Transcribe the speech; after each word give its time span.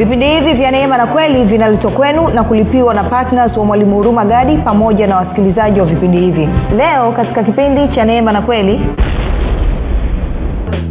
vipindi 0.00 0.26
hivi 0.26 0.52
vya 0.52 0.70
neema 0.70 0.96
na 0.96 1.06
kweli 1.06 1.44
vinaletwa 1.44 1.90
kwenu 1.90 2.28
na 2.28 2.44
kulipiwa 2.44 2.94
na 2.94 3.04
ptns 3.04 3.56
wa 3.56 3.64
mwalimu 3.64 3.96
huruma 3.96 4.24
gadi 4.24 4.56
pamoja 4.56 5.06
na 5.06 5.16
wasikilizaji 5.16 5.80
wa 5.80 5.86
vipindi 5.86 6.18
hivi. 6.20 6.48
Leo 6.76 7.12
katika 7.12 7.42
kipindi 7.44 7.88
cha 7.94 8.04
neema 8.04 8.32
na 8.32 8.42
kweli 8.42 8.80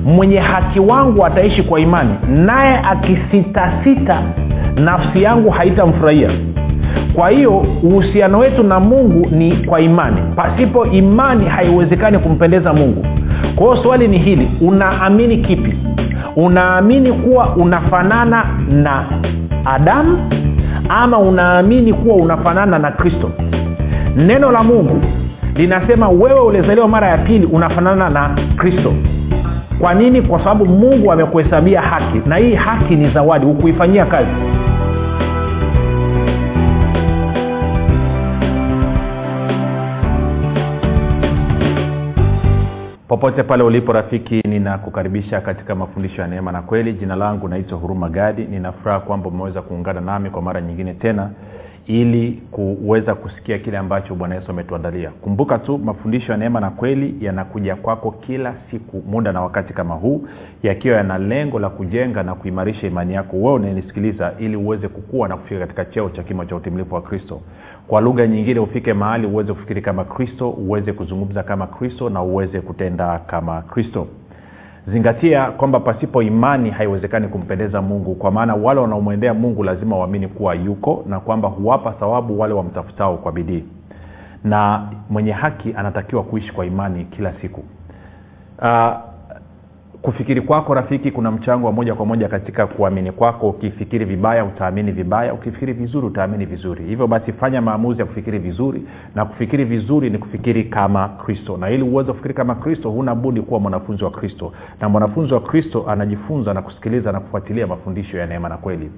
mwenye 0.05 0.37
haki 0.39 0.79
wangu 0.79 1.25
ataishi 1.25 1.63
kwa 1.63 1.79
imani 1.79 2.09
naye 2.27 2.79
akisitasita 2.91 4.21
nafsi 4.75 5.23
yangu 5.23 5.49
haitamfurahia. 5.49 6.29
Kwa 7.13 7.29
hiyo 7.29 7.57
uhusiano 7.83 8.39
wetu 8.39 8.63
na 8.63 8.79
mungu 8.79 9.27
ni 9.31 9.51
kwa 9.57 9.81
imani. 9.81 10.17
Pasipo 10.35 10.85
imani 10.85 11.45
haiwezekani 11.45 12.17
kumpendeza 12.17 12.73
mungu. 12.73 13.05
Kwa 13.55 13.67
hiyo 13.69 13.83
swali 13.83 14.07
ni 14.07 14.17
hili 14.17 14.51
unaamini 14.61 15.37
kipi 15.37 15.75
unaamini 16.45 17.11
kuwa 17.13 17.55
unafanana 17.55 18.45
na 18.69 19.05
adamu 19.65 20.29
ama 20.89 21.19
unaamini 21.19 21.93
kuwa 21.93 22.15
unafanana 22.15 22.79
na 22.79 22.91
kristo? 22.91 23.31
Neno 24.15 24.51
la 24.51 24.63
mungu 24.63 25.01
linasema 25.55 26.09
wewe 26.09 26.39
ulizaliwa 26.39 26.87
mara 26.87 27.07
ya 27.07 27.17
pili 27.17 27.45
unafanana 27.45 28.09
na 28.09 28.29
kristo. 28.57 28.93
Kwa 29.79 29.93
nini? 29.93 30.21
Kwa 30.21 30.39
sababu 30.39 30.65
mungu 30.65 31.11
amekuhesabia 31.11 31.81
haki 31.81 32.21
na 32.25 32.35
hii 32.35 32.55
haki 32.55 32.95
ni 32.95 33.09
zawadi 33.09 33.45
hukuifanyia 33.45 34.05
kazi 34.05 34.29
popote 43.09 43.43
pale 43.43 43.63
ulipo 43.63 43.93
rafiki 43.93 44.41
ninakukaribisha 44.47 45.41
katika 45.41 45.75
mafundisho 45.75 46.21
ya 46.21 46.27
neema 46.27 46.51
na 46.51 46.61
kweli. 46.61 46.93
Jina 46.93 47.15
langu 47.15 47.47
naitwa 47.47 47.77
huruma 47.77 48.09
gadi. 48.09 48.45
Ninafuraha 48.45 48.99
kwamba 48.99 49.29
umeweza 49.29 49.61
kuungana 49.61 50.01
nami 50.01 50.29
kwa 50.29 50.41
mara 50.41 50.61
nyingine 50.61 50.93
tena 50.93 51.29
ili 51.87 52.31
kuweza 52.51 53.15
kusikia 53.15 53.59
kile 53.59 53.77
ambacho 53.77 54.15
bwana 54.15 54.35
yesu 54.35 54.51
ametuandalia. 54.51 55.09
Kumbuka 55.09 55.57
tu 55.57 55.77
mafundisho 55.77 56.31
ya 56.31 56.37
neema 56.37 56.59
na 56.59 56.69
kweli 56.69 57.15
yanakuja 57.21 57.75
kwako 57.75 58.11
kila 58.11 58.53
siku 58.71 59.03
muda 59.07 59.31
na 59.31 59.41
wakati 59.41 59.73
kama 59.73 59.95
huu 59.95 60.27
yakiwa 60.63 60.97
yana 60.97 61.17
lengo 61.17 61.59
la 61.59 61.69
kujenga 61.69 62.23
na 62.23 62.35
kuimarisha 62.35 62.87
imani 62.87 63.13
yako. 63.13 63.37
Wewe 63.37 63.53
unanisikiliza 63.53 64.33
ili 64.39 64.55
uweze 64.55 64.87
kukua 64.87 65.27
na 65.27 65.37
kufika 65.37 65.59
katika 65.59 65.85
cheo 65.85 66.09
cha 66.09 66.23
kimo 66.23 66.45
cha 66.45 66.55
utimilifu 66.55 66.95
wa 66.95 67.01
kristo 67.01 67.41
kwa 67.89 68.01
lugha 68.01 68.27
nyingine 68.27 68.59
ufike 68.59 68.93
mahali 68.93 69.27
uweze 69.27 69.53
kufikiri 69.53 69.81
kama 69.81 70.05
kristo 70.05 70.49
uweze 70.49 70.93
kuzungumza 70.93 71.43
kama 71.43 71.67
kristo 71.67 72.09
na 72.09 72.21
uweze 72.21 72.61
kutenda 72.61 73.19
kama 73.19 73.61
kristo. 73.61 74.07
Zingatia 74.87 75.51
kwamba 75.51 75.79
pasipo 75.79 76.21
imani 76.23 76.69
haiwezekani 76.69 77.27
kumpendeza 77.27 77.81
mungu 77.81 78.15
kwa 78.15 78.31
maana 78.31 78.55
wale 78.55 78.79
wanaomwendea 78.79 79.33
mungu 79.33 79.63
lazima 79.63 79.97
waamini 79.97 80.27
kuwa 80.27 80.55
yuko 80.55 81.03
na 81.07 81.19
kwamba 81.19 81.47
huwapa 81.49 81.91
thawabu 81.91 82.39
wale 82.39 82.53
wamtafutao 82.53 83.17
kwa 83.17 83.31
bidii. 83.31 83.63
Na 84.43 84.87
mwenye 85.09 85.31
haki 85.31 85.73
anatakiwa 85.77 86.23
kuishi 86.23 86.53
kwa 86.53 86.65
imani 86.65 87.05
kila 87.05 87.33
siku. 87.41 87.63
Uh, 88.61 88.91
kufikiri 90.01 90.41
kwako 90.41 90.73
rafiki 90.73 91.11
kuna 91.11 91.31
mchango 91.31 91.67
wa 91.67 91.73
moja 91.73 91.95
kwa 91.95 92.05
moja 92.05 92.27
katika 92.27 92.67
kuamini 92.67 93.11
kwako. 93.11 93.49
Ukifikiri 93.49 94.05
vibaya 94.05 94.45
utaamini 94.45 94.91
vibaya. 94.91 95.33
Ukifikiri 95.33 95.73
vizuri 95.73 96.07
utaamini 96.07 96.45
vizuri. 96.45 96.85
Hivyo 96.85 97.07
basi 97.07 97.33
fanya 97.33 97.61
maamuzi 97.61 97.99
ya 97.99 98.05
kufikiri 98.05 98.39
vizuri 98.39 98.83
na 99.15 99.25
kufikiri 99.25 99.65
vizuri 99.65 100.09
ni 100.09 100.17
kufikiri 100.17 100.63
kama 100.63 101.07
kristo. 101.09 101.57
Na 101.57 101.69
ili 101.69 101.83
uweze 101.83 102.11
kufikiri 102.11 102.33
kama 102.33 102.55
kristo 102.55 102.89
huna 102.89 103.15
budi 103.15 103.41
kuwa 103.41 103.59
mwanafunzi 103.59 104.03
wa 104.03 104.11
kristo. 104.11 104.51
Na 104.81 104.89
mwanafunzi 104.89 105.33
wa 105.33 105.41
kristo 105.41 105.85
anajifunza 105.89 106.53
na 106.53 106.61
kusikiliza 106.61 107.11
na 107.11 107.19
kufuatilia 107.19 107.67
mafundisho 107.67 108.17
ya 108.17 108.25
neema 108.25 108.49
na 108.49 108.57
kweli. 108.57 108.91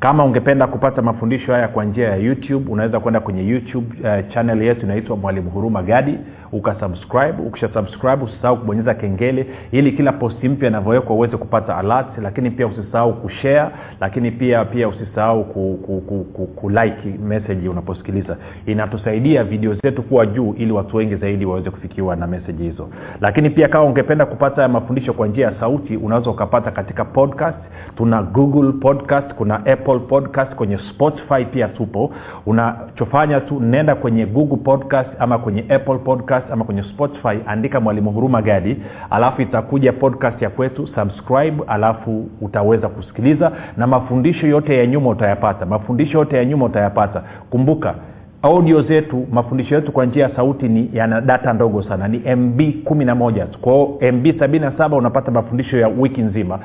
Kama 0.00 0.24
ungependa 0.24 0.66
kupata 0.66 1.02
mafundisho 1.02 1.52
haya 1.52 1.68
kwa 1.68 1.84
njia 1.84 2.08
ya 2.08 2.16
youtube 2.16 2.70
unaweza 2.72 3.00
kwenda 3.00 3.20
kwenye 3.20 3.48
youtube 3.48 3.86
uh, 4.08 4.28
chanel 4.34 4.62
yetu 4.62 4.82
inaitwa 4.86 5.16
mwalimu 5.16 5.50
huruma 5.50 5.82
gadi 5.82 6.18
ukasubscribe 6.52 7.42
ukisha 7.46 7.68
subscribe 7.68 8.24
usisahau 8.24 8.56
kubonyeza 8.56 8.94
kengele 8.94 9.46
ili 9.72 9.92
kila 9.92 10.12
posti 10.12 10.48
mpya 10.48 10.68
inavyowekwa 10.68 11.16
uweze 11.16 11.36
kupata 11.36 11.76
alert 11.76 12.18
lakini 12.22 12.50
pia 12.50 12.66
usisahau 12.66 13.12
kushare 13.14 13.70
lakini 14.00 14.30
pia 14.30 14.64
pia 14.64 14.88
usisahau 14.88 15.44
ku, 15.44 15.78
ku, 15.86 16.00
ku, 16.00 16.24
ku, 16.24 16.46
ku 16.46 16.68
like 16.70 17.18
message 17.24 17.68
unaposikiliza. 17.68 18.36
Inatusaidia 18.66 19.44
video 19.44 19.74
zetu 19.74 20.02
kuwa 20.02 20.26
juu 20.26 20.54
ili 20.58 20.72
watu 20.72 20.96
wengi 20.96 21.16
zaidi 21.16 21.44
waweze 21.46 21.70
kufikiwa 21.70 22.16
na 22.16 22.26
message 22.26 22.62
hizo. 22.64 22.88
Lakini 23.20 23.50
pia 23.50 23.68
kama 23.68 23.84
ungependa 23.84 24.26
kupata 24.26 24.68
mafundisho 24.68 25.12
kwa 25.12 25.26
njia 25.28 25.46
ya 25.46 25.54
sauti 25.60 25.96
unaweza 25.96 26.30
ukapata 26.30 26.70
katika 26.70 27.04
podcast. 27.04 27.58
Tuna 27.96 28.22
google 28.22 28.72
podcast 28.72 29.34
kuna 29.34 29.56
apple 29.66 29.98
podcast 29.98 30.54
kwenye 30.54 30.78
spotify 30.78 31.44
pia 31.44 31.68
tupo. 31.68 32.10
Unachofanya 32.46 33.40
tu 33.40 33.60
nenda 33.60 33.94
kwenye 33.94 34.26
google 34.26 34.56
podcast 34.56 35.10
ama 35.18 35.38
kwenye 35.38 35.60
apple 35.68 35.98
podcast 35.98 36.37
ama 36.52 36.64
kwenye 36.64 36.82
spotify 36.82 37.38
andika 37.46 37.80
mwalimu 37.80 38.10
huruma 38.10 38.42
gadi 38.42 38.76
alafu 39.10 39.42
itakuja 39.42 39.92
podcast 39.92 40.42
ya 40.42 40.50
kwetu 40.50 40.86
subscribe 40.86 41.62
alafu 41.66 42.28
utaweza 42.40 42.88
kusikiliza. 42.88 43.52
Na 43.76 43.86
mafundisho 43.86 44.46
yote 44.46 44.76
ya 44.78 44.86
nyuma 44.86 45.10
utayapata 45.10 45.66
mafundisho 45.66 46.18
yote 46.18 46.36
ya 46.36 46.44
nyuma 46.44 46.64
utayapata. 46.64 47.22
Kumbuka 47.50 47.94
audio 48.42 48.82
zetu 48.82 49.26
mafundisho 49.32 49.74
yetu 49.74 49.92
kwa 49.92 50.06
njia 50.06 50.22
ya 50.28 50.36
sauti 50.36 50.68
ni 50.68 50.90
yana 50.92 51.20
data 51.20 51.52
ndogo 51.52 51.82
sana 51.82 52.08
ni 52.08 52.36
mb 52.36 52.60
kumi 52.84 53.04
na 53.04 53.14
moja. 53.14 53.46
Kwao 53.60 53.98
mb 54.12 54.38
sabini 54.38 54.64
na 54.64 54.72
saba 54.78 54.96
unapata 54.96 55.30
mafundisho 55.30 55.78
ya 55.78 55.88
wiki 55.88 56.20
nzima. 56.22 56.58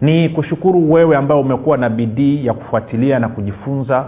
Ni 0.00 0.28
kushukuru 0.28 0.92
wewe 0.92 1.16
ambao 1.16 1.40
umekuwa 1.40 1.76
na 1.76 1.90
bidii 1.90 2.46
ya 2.46 2.52
kufuatilia 2.54 3.18
na 3.18 3.28
kujifunza 3.28 4.04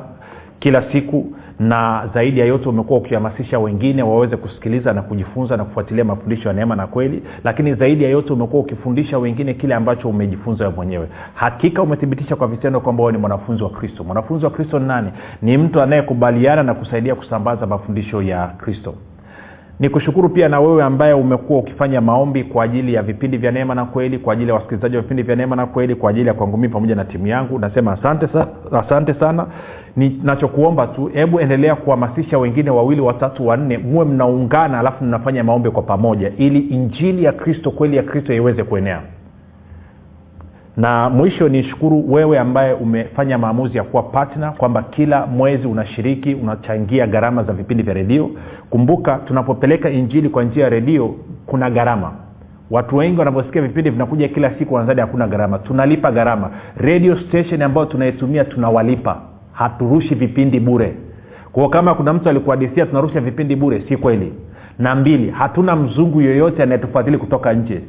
kila 0.59 0.93
siku 0.93 1.27
na 1.61 2.09
zaidi 2.15 2.41
ya 2.41 2.47
yote 2.47 2.69
umekuwa 2.69 2.99
ukihamasisha 2.99 3.59
wengine 3.59 4.03
waweze 4.03 4.37
kusikiliza 4.37 4.93
na 4.93 5.03
kujifunza 5.03 5.57
na 5.57 5.65
kufuatilia 5.65 6.05
mafundisho 6.05 6.49
ya 6.49 6.55
neema 6.55 6.77
na 6.77 6.87
kweli 6.87 7.23
lakini 7.45 7.75
zaidi 7.75 8.05
ya 8.05 8.11
yote 8.11 8.33
umekuwa 8.33 8.63
ukifundisha 8.63 9.19
wengine 9.19 9.55
kile 9.55 9.75
ambacho 9.75 10.09
umejifunza 10.09 10.69
we 10.69 10.75
mwenyewe. 10.77 11.09
Hakika 11.35 11.83
umethibitisha 11.83 12.37
kwa 12.37 12.49
vitendo 12.49 12.81
kwamba 12.81 13.03
wewe 13.03 13.13
ni 13.13 13.19
mwanafunzi 13.19 13.63
wa 13.63 13.71
kristo. 13.71 14.05
Mwanafunzi 14.05 14.45
wa 14.45 14.51
kristo 14.51 14.79
ni 14.79 14.87
nani? 14.87 15.11
Ni 15.43 15.59
mtu 15.59 15.81
anayekubaliana 15.83 16.63
na 16.63 16.75
kusaidia 16.75 17.15
kusambaza 17.15 17.67
mafundisho 17.67 18.23
ya 18.23 18.47
kristo 18.47 18.95
ni 19.81 19.89
kushukuru 19.89 20.29
pia 20.29 20.49
na 20.49 20.61
wewe 20.61 20.83
ambaye 20.85 21.13
umekuwa 21.13 21.59
ukifanya 21.59 22.01
maombi 22.01 22.45
kwa 22.45 22.65
ajili 22.65 22.95
ya 22.95 23.03
vipindi 23.03 23.37
vya 23.37 23.53
neema 23.53 23.75
na 23.75 23.85
kweli 23.85 24.19
kwa 24.19 24.33
ajili 24.33 24.49
ya 24.49 24.55
wasikilizaji 24.55 24.97
wa 24.97 25.03
vipindi 25.03 25.23
vya 25.23 25.37
neema 25.37 25.57
na 25.57 25.67
kweli 25.67 25.95
kwa 25.95 26.11
ajili 26.11 26.29
ya 26.29 26.35
kwangu 26.35 26.57
mii 26.57 26.69
pamoja 26.69 26.95
na 26.95 27.05
timu 27.05 27.27
yangu. 27.27 27.59
Nasema 27.59 27.93
asante, 27.93 28.29
sa, 28.29 28.47
asante 28.73 29.15
sana. 29.15 29.47
Ninachokuomba 29.97 30.87
tu 30.87 31.07
hebu 31.07 31.41
endelea 31.41 31.75
kuhamasisha 31.75 32.39
wengine 32.39 32.71
wawili 32.71 33.01
watatu 33.01 33.47
wanne 33.47 33.79
muwe 33.79 34.05
mnaungana 34.05 34.79
alafu 34.79 35.05
mnafanya 35.05 35.45
maombi 35.45 35.71
kwa 35.71 35.83
pamoja 35.83 36.33
ili 36.39 36.59
injili 36.59 37.25
ya 37.25 37.33
kristo 37.33 37.71
kweli 37.71 37.97
ya 37.97 38.03
kristo 38.03 38.35
iweze 38.35 38.65
kuenea 38.65 39.01
na 40.81 41.11
mwisho 41.11 41.49
nishukuru 41.49 42.13
wewe 42.13 42.39
ambaye 42.39 42.73
umefanya 42.75 43.39
maamuzi 43.39 43.77
ya 43.79 43.85
kuwa 43.85 44.03
patna 44.03 44.51
kwamba 44.53 44.83
kila 44.83 45.27
mwezi 45.27 45.67
unashiriki 45.67 46.35
unachangia 46.35 47.07
gharama 47.07 47.43
za 47.45 47.53
vipindi 47.53 47.83
vya 47.83 47.95
redio. 47.95 48.31
Kumbuka 48.71 49.19
tunapopeleka 49.19 49.91
injili 49.91 50.29
kwa 50.29 50.45
njia 50.45 50.65
ya 50.65 50.71
redio 50.71 51.15
kuna 51.47 51.71
gharama. 51.71 52.13
Watu 52.71 52.97
wengi 52.97 53.19
wanavyosikia 53.19 53.63
vipindi 53.63 53.91
vinakuja 53.91 54.29
kila 54.29 54.51
siku 54.59 54.75
wanazani 54.75 55.01
hakuna 55.01 55.27
gharama. 55.29 55.59
Tunalipa 55.59 56.13
gharama. 56.13 56.51
Radio 56.77 57.17
station 57.17 57.63
ambayo 57.63 57.87
tunaitumia 57.87 58.45
tunawalipa. 58.45 59.21
Haturushi 59.53 60.15
vipindi 60.15 60.61
bure. 60.61 60.95
Kwao 61.53 61.69
kama 61.69 61.95
kuna 61.95 62.13
mtu 62.13 62.29
alikuhadisia 62.29 62.87
tunarusha 62.87 63.21
vipindi 63.21 63.57
bure 63.57 63.83
si 63.89 63.97
kweli? 63.97 64.33
Na 64.79 64.95
mbili 64.95 65.31
hatuna 65.31 65.77
mzungu 65.77 66.21
yoyote 66.21 66.63
anayetufadhili 66.63 67.19
kutoka 67.19 67.53
nje 67.53 67.81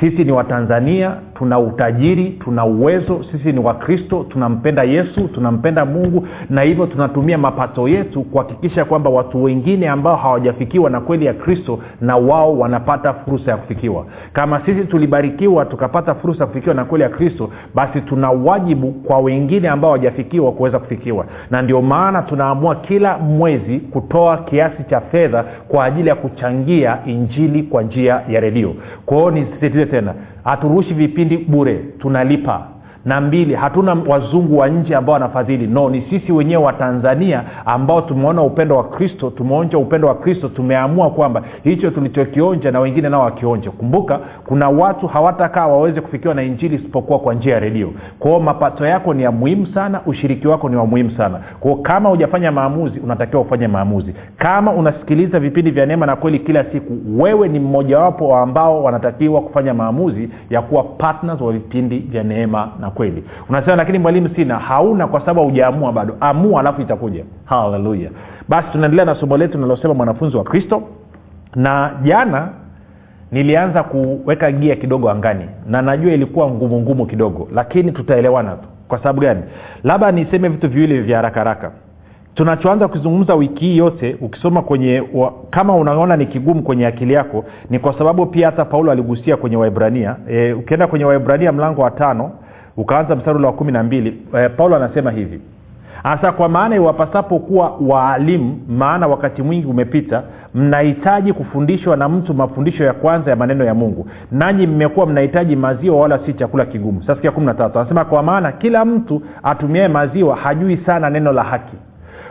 sisi 0.00 0.24
ni 0.24 0.32
watanzania 0.32 1.14
tuna 1.34 1.58
utajiri 1.58 2.30
tuna 2.44 2.64
uwezo 2.64 3.24
sisi 3.32 3.52
ni 3.52 3.58
wakristo 3.60 4.26
tunampenda 4.28 4.82
yesu 4.82 5.28
tunampenda 5.28 5.84
mungu 5.84 6.26
na 6.50 6.62
hivyo 6.62 6.86
tunatumia 6.86 7.38
mapato 7.38 7.88
yetu 7.88 8.22
kuhakikisha 8.22 8.84
kwamba 8.84 9.10
watu 9.10 9.44
wengine 9.44 9.88
ambao 9.88 10.16
hawajafikiwa 10.16 10.90
na 10.90 11.00
kweli 11.00 11.26
ya 11.26 11.34
kristo 11.34 11.78
na 12.00 12.16
wao 12.16 12.58
wanapata 12.58 13.12
fursa 13.14 13.50
ya 13.50 13.56
kufikiwa. 13.56 14.06
Kama 14.32 14.60
sisi 14.66 14.84
tulibarikiwa 14.84 15.64
tukapata 15.64 16.14
fursa 16.14 16.40
ya 16.40 16.46
kufikiwa 16.46 16.74
na 16.74 16.84
kweli 16.84 17.02
ya 17.02 17.08
kristo 17.10 17.50
basi 17.74 18.00
tuna 18.00 18.30
wajibu 18.30 18.92
kwa 18.92 19.18
wengine 19.18 19.68
ambao 19.68 19.90
hawajafikiwa 19.90 20.52
kuweza 20.52 20.78
kufikiwa. 20.78 21.26
Na 21.50 21.62
ndio 21.62 21.82
maana 21.82 22.22
tunaamua 22.22 22.74
kila 22.74 23.18
mwezi 23.18 23.78
kutoa 23.80 24.36
kiasi 24.38 24.84
cha 24.90 25.00
fedha 25.00 25.44
kwa 25.68 25.84
ajili 25.84 26.08
ya 26.08 26.14
kuchangia 26.14 26.98
injili 27.06 27.62
kwa 27.62 27.82
njia 27.82 28.20
ya 28.28 28.40
redio. 28.40 28.74
Kwao 29.06 29.30
ni 29.30 29.46
tena. 29.90 30.14
Haturushi 30.44 30.94
vipindi 30.94 31.36
bure 31.36 31.74
tunalipa 31.98 32.68
na 33.04 33.20
mbili 33.20 33.54
hatuna 33.54 33.96
wazungu 34.08 34.58
wa 34.58 34.68
nje 34.68 34.96
ambao 34.96 35.12
wanafadhili. 35.12 35.66
No 35.66 35.90
ni 35.90 36.02
sisi 36.10 36.32
wenyewe 36.32 36.62
wa 36.64 36.72
tanzania 36.72 37.42
ambao 37.66 38.00
tumeona 38.00 38.42
upendo 38.42 38.76
wa 38.76 38.84
kristo 38.84 39.30
tumeonja 39.30 39.78
upendo 39.78 40.08
wa 40.08 40.14
kristo 40.14 40.48
tumeamua 40.48 41.10
kwamba 41.10 41.42
hicho 41.64 41.90
tulichokionja 41.90 42.70
na 42.70 42.80
wengine 42.80 43.08
nao 43.08 43.22
wakionja. 43.22 43.70
Kumbuka 43.70 44.20
kuna 44.46 44.68
watu 44.68 45.06
hawatakaa 45.06 45.66
waweze 45.66 46.00
kufikiwa 46.00 46.34
na 46.34 46.42
injili 46.42 46.76
isipokuwa 46.76 47.18
kwa 47.18 47.34
njia 47.34 47.54
ya 47.54 47.60
redio. 47.60 47.92
Kwao 48.18 48.40
mapato 48.40 48.86
yako 48.86 49.14
ni 49.14 49.22
ya 49.22 49.30
muhimu 49.32 49.66
sana 49.66 50.00
ushiriki 50.06 50.48
wako 50.48 50.68
ni 50.68 50.76
wa 50.76 50.86
muhimu 50.86 51.10
sana. 51.10 51.40
Kwao 51.60 51.76
kama 51.76 52.08
hujafanya 52.08 52.52
maamuzi 52.52 53.00
unatakiwa 53.00 53.42
ufanye 53.42 53.68
maamuzi. 53.68 54.14
Kama 54.38 54.72
unasikiliza 54.72 55.40
vipindi 55.40 55.70
vya 55.70 55.86
neema 55.86 56.06
na 56.06 56.16
kweli 56.16 56.38
kila 56.38 56.64
siku 56.64 56.92
wewe 57.22 57.48
ni 57.48 57.60
mmojawapo 57.60 58.36
ambao 58.36 58.82
wanatakiwa 58.84 59.40
kufanya 59.42 59.74
maamuzi 59.74 60.30
ya 60.50 60.62
kuwa 60.62 60.82
partners 60.82 61.40
wa 61.40 61.52
vipindi 61.52 61.98
vya 61.98 62.22
neema 62.22 62.68
na 62.80 62.89
kweli. 62.90 63.24
Unasema 63.48 63.76
lakini 63.76 63.98
mwalimu 63.98 64.28
sina. 64.36 64.58
Hauna 64.58 65.06
kwa 65.06 65.20
sababu 65.20 65.40
haujaamua 65.40 65.92
bado. 65.92 66.16
Amua 66.20 66.60
alafu 66.60 66.80
itakuja. 66.82 67.24
Haleluya. 67.44 68.10
Basi 68.48 68.68
tunaendelea 68.72 69.04
na 69.04 69.14
somo 69.14 69.36
letu 69.36 69.58
linalosema 69.58 69.94
mwanafunzi 69.94 70.36
wa 70.36 70.44
kristo. 70.44 70.82
Na 71.54 71.90
jana 72.02 72.48
nilianza 73.32 73.82
kuweka 73.82 74.52
gia 74.52 74.76
kidogo 74.76 75.10
angani 75.10 75.44
na 75.66 75.82
najua 75.82 76.12
ilikuwa 76.12 76.50
ngumu 76.50 76.80
ngumu 76.80 77.06
kidogo 77.06 77.48
lakini 77.54 77.92
tutaelewana 77.92 78.50
tu. 78.56 78.68
Kwa 78.88 78.98
sababu 78.98 79.20
gani? 79.20 79.42
Labda 79.84 80.12
niseme 80.12 80.48
vitu 80.48 80.68
viwili 80.68 81.00
vya 81.00 81.16
haraka 81.16 81.40
haraka. 81.40 81.70
Tunachoanza 82.34 82.88
kuzungumza 82.88 83.34
wiki 83.34 83.64
hii 83.64 83.76
yote 83.76 84.16
ukisoma 84.20 84.62
kwenye 84.62 85.02
wa, 85.14 85.32
kama 85.50 85.76
unaona 85.76 86.16
ni 86.16 86.26
kigumu 86.26 86.62
kwenye 86.62 86.86
akili 86.86 87.12
yako 87.14 87.44
ni 87.70 87.78
kwa 87.78 87.98
sababu 87.98 88.26
pia 88.26 88.46
hata 88.46 88.64
paulo 88.64 88.92
aligusia 88.92 89.36
kwenye 89.36 89.56
waibrania 89.56 90.16
e, 90.28 90.52
ukienda 90.52 90.86
kwenye 90.86 91.04
waibrania 91.04 91.52
mlango 91.52 91.82
wa 91.82 91.90
tano 91.90 92.30
ukaanza 92.76 93.16
mstari 93.16 93.44
wa 93.44 93.52
kumi 93.52 93.72
na 93.72 93.82
mbili 93.82 94.22
e, 94.38 94.48
paulo 94.48 94.76
anasema 94.76 95.10
hivi. 95.10 95.40
Hasa 96.02 96.32
kwa 96.32 96.48
maana 96.48 96.76
iwapasapo 96.76 97.38
kuwa 97.38 97.72
waalimu 97.88 98.60
maana 98.68 99.06
wakati 99.06 99.42
mwingi 99.42 99.66
umepita 99.66 100.22
mnahitaji 100.54 101.32
kufundishwa 101.32 101.96
na 101.96 102.08
mtu 102.08 102.34
mafundisho 102.34 102.84
ya 102.84 102.92
kwanza 102.92 103.30
ya 103.30 103.36
maneno 103.36 103.64
ya 103.64 103.74
mungu. 103.74 104.08
Nanyi 104.32 104.66
mmekuwa 104.66 105.06
mnahitaji 105.06 105.56
maziwa 105.56 106.00
wala 106.00 106.18
si 106.26 106.32
chakula 106.34 106.64
kigumu. 106.66 107.00
Sasa 107.02 107.20
kia 107.20 107.30
kumi 107.30 107.46
na 107.46 107.54
tatu. 107.54 107.78
Anasema 107.78 108.04
kwa 108.04 108.22
maana 108.22 108.52
kila 108.52 108.84
mtu 108.84 109.22
atumiae 109.42 109.88
maziwa 109.88 110.36
hajui 110.36 110.76
sana 110.86 111.10
neno 111.10 111.32
la 111.32 111.42
haki. 111.42 111.76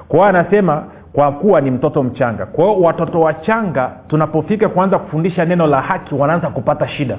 Kwa 0.08 0.30
anasema 0.30 0.84
kwa 1.14 1.32
kuwa 1.32 1.62
ni 1.62 1.72
mtoto 1.72 2.04
mchanga. 2.04 2.46
Kwa 2.46 2.66
hiyo 2.66 2.80
watoto 2.82 3.20
wachanga 3.22 3.92
tunapofika 4.08 4.70
kuanza 4.70 5.00
kufundisha 5.00 5.46
neno 5.46 5.68
la 5.68 5.82
haki 5.82 6.16
wanaanza 6.16 6.48
kupata 6.50 6.88
shida. 6.88 7.18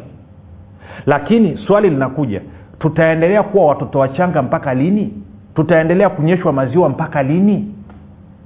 Lakini 1.06 1.56
swali 1.66 1.90
linakuja 1.90 2.40
tutaendelea 2.80 3.42
kuwa 3.42 3.66
watoto 3.66 3.98
wachanga 3.98 4.42
mpaka 4.42 4.74
lini? 4.74 5.12
Tutaendelea 5.54 6.08
kunyeshwa 6.10 6.52
maziwa 6.52 6.88
mpaka 6.88 7.22
lini? 7.22 7.74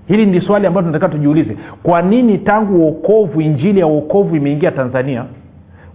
Hili 0.07 0.27
ndi 0.27 0.41
swali 0.41 0.67
ambalo 0.67 0.87
tunatakiwa 0.87 1.11
tujiulize. 1.11 1.57
Kwa 1.83 2.03
nini 2.03 2.39
tangu 2.39 2.77
uokovu 2.77 3.41
injili 3.41 3.81
ya 3.81 3.87
uokovu 3.87 4.37
imeingia 4.37 4.71
tanzania 4.71 5.25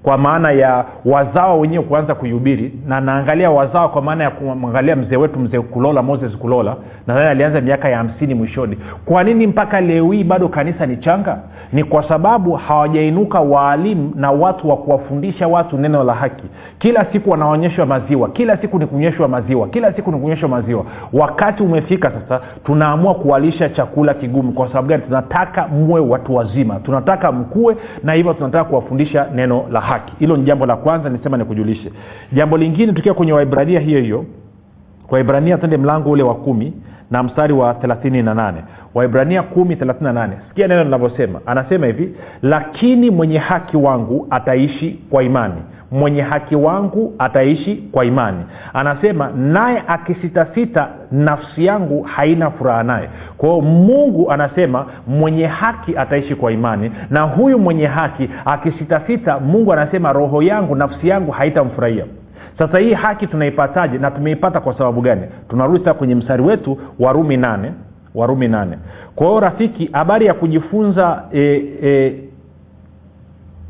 kwa 0.03 0.17
maana 0.17 0.51
ya 0.51 0.85
wazawa 1.05 1.55
wenyewe 1.55 1.83
kuanza 1.83 2.15
kuihubiri. 2.15 2.73
Na 2.87 3.01
naangalia 3.01 3.51
wazawa 3.51 3.89
kwa 3.89 4.01
maana 4.01 4.23
ya 4.23 4.29
kumwangalia 4.29 4.95
mzee 4.95 5.17
wetu 5.17 5.39
mzee 5.39 5.59
kulola 5.59 6.01
moses 6.03 6.37
kulola 6.37 6.75
nadhani 7.07 7.27
alianza 7.29 7.61
miaka 7.61 7.89
ya 7.89 7.97
hamsini 7.97 8.33
mwishoni. 8.33 8.77
Kwa 9.05 9.23
nini 9.23 9.47
mpaka 9.47 9.81
leo 9.81 10.11
hii 10.11 10.23
bado 10.23 10.47
kanisa 10.47 10.85
ni 10.85 10.97
changa? 10.97 11.37
Ni 11.73 11.83
kwa 11.83 12.03
sababu 12.07 12.51
hawajainuka 12.53 13.39
waalimu 13.39 14.11
na 14.15 14.31
watu 14.31 14.69
wa 14.69 14.77
kuwafundisha 14.77 15.47
watu 15.47 15.77
neno 15.77 16.03
la 16.03 16.13
haki. 16.13 16.43
Kila 16.79 17.05
siku 17.11 17.29
wanaonyeshwa 17.29 17.85
maziwa 17.85 18.29
kila 18.29 18.57
siku 18.57 18.79
ni 18.79 18.85
kunyeshwa 18.85 19.27
maziwa 19.27 19.67
kila 19.67 19.93
siku 19.93 20.11
ni 20.11 20.19
kunyeshwa 20.19 20.49
maziwa. 20.49 20.85
Wakati 21.13 21.63
umefika 21.63 22.11
sasa 22.11 22.41
tunaamua 22.63 23.15
kuwalisha 23.15 23.69
chakula 23.69 24.13
kigumu. 24.13 24.51
Kwa 24.51 24.67
sababu 24.67 24.87
gani? 24.87 25.03
Tunataka 25.03 25.67
mwe 25.67 25.99
watu 26.01 26.35
wazima. 26.35 26.75
Tunataka 26.79 27.31
mkue 27.31 27.75
na 28.03 28.13
hivyo 28.13 28.33
tunataka 28.33 28.63
kuwafundisha 28.63 29.27
neno 29.35 29.65
la 29.71 29.81
haki 29.81 29.88
hilo 30.19 30.37
ni 30.37 30.43
jambo 30.43 30.65
la 30.65 30.75
kwanza 30.75 31.09
nisema 31.09 31.37
nikujulishe. 31.37 31.91
Jambo 32.33 32.57
lingine 32.57 32.93
tukiwa 32.93 33.15
kwenye 33.15 33.33
waibrania 33.33 33.79
hiyo 33.79 33.99
hiyo 34.01 34.25
waibrania 35.09 35.57
tende 35.57 35.77
mlango 35.77 36.11
ule 36.11 36.23
wa 36.23 36.35
kumi 36.35 36.73
na 37.11 37.23
mstari 37.23 37.53
wa 37.53 37.73
thelathini 37.73 38.23
na 38.23 38.33
nane. 38.33 38.63
Waibrania 38.93 39.43
kumi 39.43 39.75
thelathini 39.75 40.05
na 40.05 40.13
nane. 40.13 40.33
Sikia 40.49 40.67
neno 40.67 40.83
linavyosema. 40.83 41.39
Anasema 41.45 41.85
hivi 41.85 42.15
lakini 42.41 43.09
mwenye 43.11 43.37
haki 43.37 43.77
wangu 43.77 44.27
ataishi 44.29 44.99
kwa 45.09 45.23
imani 45.23 45.61
mwenye 45.91 46.21
haki 46.21 46.55
wangu 46.55 47.13
ataishi 47.19 47.75
kwa 47.91 48.05
imani. 48.05 48.39
Anasema 48.73 49.29
naye 49.35 49.83
akisitasita 49.87 50.87
nafsi 51.11 51.65
yangu 51.65 52.01
haina 52.03 52.51
furaha 52.51 52.83
naye. 52.83 53.09
Kwao 53.37 53.61
mungu 53.61 54.31
anasema 54.31 54.85
mwenye 55.07 55.45
haki 55.45 55.97
ataishi 55.97 56.35
kwa 56.35 56.51
imani. 56.51 56.91
Na 57.09 57.21
huyu 57.21 57.59
mwenye 57.59 57.85
haki 57.85 58.29
akisitasita 58.45 59.39
mungu 59.39 59.73
anasema 59.73 60.13
roho 60.13 60.41
yangu 60.43 60.75
nafsi 60.75 61.07
yangu 61.07 61.31
haitamfurahia. 61.31 62.05
Sasa 62.57 62.79
hii 62.79 62.93
haki 62.93 63.27
tunaipataje 63.27 63.97
na 63.97 64.11
tumeipata 64.11 64.59
kwa 64.59 64.77
sababu 64.77 65.01
gani? 65.01 65.21
Tunarudi 65.49 65.79
sasa 65.79 65.93
kwenye 65.93 66.15
mstari 66.15 66.43
wetu 66.43 66.77
warumi 66.99 67.37
nane 67.37 67.71
warumi 68.15 68.47
nane. 68.47 68.77
Kwa 69.15 69.27
hiyo 69.27 69.39
rafiki 69.39 69.89
habari 69.93 70.25
ya 70.25 70.33
kujifunza 70.33 71.23
e, 71.33 71.63
e, 71.83 72.13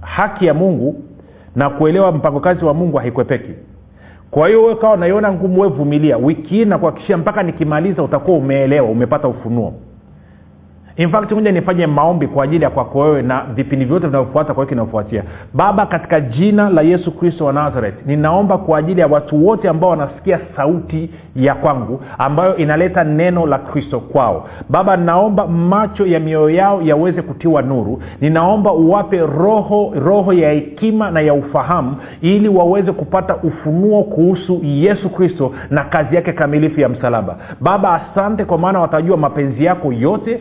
haki 0.01 0.45
ya 0.45 0.53
mungu 0.53 1.03
na 1.55 1.69
kuelewa 1.69 2.11
mpango 2.11 2.39
kazi 2.39 2.65
wa 2.65 2.73
mungu 2.73 2.97
haikwepeki. 2.97 3.51
Kwa 4.31 4.47
hiyo 4.47 4.63
we 4.63 4.75
kawa 4.75 4.93
unaiona 4.93 5.31
ngumu 5.33 5.61
we 5.61 5.67
vumilia. 5.67 6.17
Wiki 6.17 6.53
hii 6.55 6.65
nakuhakikishia 6.65 7.17
mpaka 7.17 7.43
nikimaliza 7.43 8.03
utakuwa 8.03 8.37
umeelewa 8.37 8.89
umepata 8.89 9.27
ufunuo 9.27 9.73
in 10.99 11.09
fact 11.09 11.31
moja 11.31 11.51
nifanye 11.51 11.87
maombi 11.87 12.27
kwa 12.27 12.43
ajili 12.43 12.63
ya 12.63 12.69
kwako 12.69 12.99
wewe 12.99 13.21
na 13.21 13.45
vipindi 13.55 13.85
vyote 13.85 14.07
vinavyofuata 14.07 14.53
kwa 14.53 14.65
wiki 14.65 15.21
baba 15.53 15.85
katika 15.85 16.21
jina 16.21 16.69
la 16.69 16.81
yesu 16.81 17.11
kristo 17.11 17.45
wa 17.45 17.53
nazareth 17.53 17.95
ninaomba 18.05 18.57
kwa 18.57 18.77
ajili 18.79 19.01
ya 19.01 19.07
watu 19.07 19.47
wote 19.47 19.69
ambao 19.69 19.89
wanasikia 19.89 20.39
sauti 20.55 21.09
ya 21.35 21.55
kwangu 21.55 22.01
ambayo 22.17 22.57
inaleta 22.57 23.03
neno 23.03 23.45
la 23.45 23.57
kristo 23.57 23.99
kwao. 23.99 24.49
Baba 24.69 24.97
ninaomba 24.97 25.47
macho 25.47 26.05
ya 26.05 26.19
mioyo 26.19 26.49
yao 26.49 26.81
yaweze 26.81 27.21
kutiwa 27.21 27.61
nuru. 27.61 28.01
Ninaomba 28.21 28.73
uwape 28.73 29.19
roho 29.19 29.93
roho 30.05 30.33
ya 30.33 30.51
hekima 30.51 31.11
na 31.11 31.21
ya 31.21 31.33
ufahamu 31.33 31.95
ili 32.21 32.47
waweze 32.49 32.91
kupata 32.91 33.35
ufunuo 33.35 34.03
kuhusu 34.03 34.59
yesu 34.63 35.09
kristo 35.09 35.51
na 35.69 35.83
kazi 35.83 36.15
yake 36.15 36.33
kamilifu 36.33 36.79
ya 36.81 36.89
msalaba. 36.89 37.37
Baba 37.61 37.93
asante 38.01 38.45
kwa 38.45 38.57
maana 38.57 38.79
watajua 38.79 39.17
mapenzi 39.17 39.65
yako 39.65 39.93
yote 39.93 40.39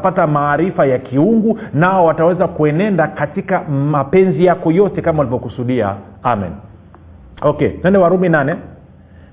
watapata 0.00 0.26
maarifa 0.26 0.86
ya 0.86 0.98
kiungu 0.98 1.58
nao 1.74 2.06
wataweza 2.06 2.48
kuenenda 2.48 3.08
katika 3.08 3.62
mapenzi 3.64 4.44
yako 4.44 4.72
yote 4.72 5.02
kama 5.02 5.18
walivyokusudia 5.18 5.94
amen. 6.22 6.52
Okay 7.42 7.70
nende 7.84 7.98
warumi 7.98 8.28
nane 8.28 8.56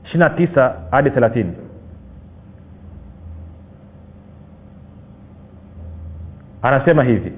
ishirina 0.06 0.74
hadi 0.92 1.10
thelathini. 1.10 1.54
Anasema 6.62 7.04
hivi 7.04 7.32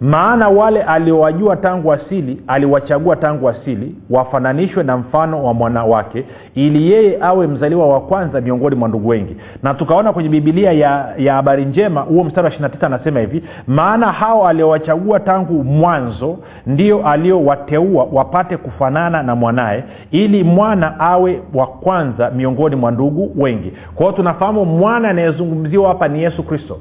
maana 0.00 0.48
wale 0.48 0.82
aliowajua 0.82 1.56
tangu 1.56 1.92
asili 1.92 2.42
aliwachagua 2.46 3.16
tangu 3.16 3.48
asili 3.48 3.94
wafananishwe 4.10 4.82
na 4.82 4.96
mfano 4.96 5.44
wa 5.44 5.54
mwana 5.54 5.84
wake 5.84 6.24
ili 6.54 6.90
yeye 6.92 7.18
awe 7.20 7.46
mzaliwa 7.46 7.86
wa 7.88 8.00
kwanza 8.00 8.40
miongoni 8.40 8.76
mwa 8.76 8.88
ndugu 8.88 9.08
wengi. 9.08 9.36
Na 9.62 9.74
tukaona 9.74 10.12
kwenye 10.12 10.28
bibilia 10.28 10.72
ya 10.72 11.14
ya 11.18 11.34
habari 11.34 11.64
njema 11.64 12.00
huo 12.00 12.24
mstari 12.24 12.46
wa 12.46 12.68
29 12.68 12.86
anasema 12.86 13.20
hivi 13.20 13.42
maana 13.66 14.12
hao 14.12 14.48
aliowachagua 14.48 15.20
tangu 15.20 15.64
mwanzo 15.64 16.38
ndio 16.66 17.06
aliowateua 17.08 18.08
wapate 18.12 18.56
kufanana 18.56 19.22
na 19.22 19.34
mwanaye 19.36 19.84
ili 20.10 20.44
mwana 20.44 21.00
awe 21.00 21.42
wa 21.54 21.66
kwanza 21.66 22.30
miongoni 22.30 22.76
mwa 22.76 22.90
ndugu 22.90 23.32
wengi. 23.42 23.72
Kwao 23.94 24.12
tunafahamu 24.12 24.64
mwana 24.64 25.08
anayezungumziwa 25.08 25.88
hapa 25.88 26.08
ni 26.08 26.22
yesu 26.22 26.42
kristo. 26.42 26.78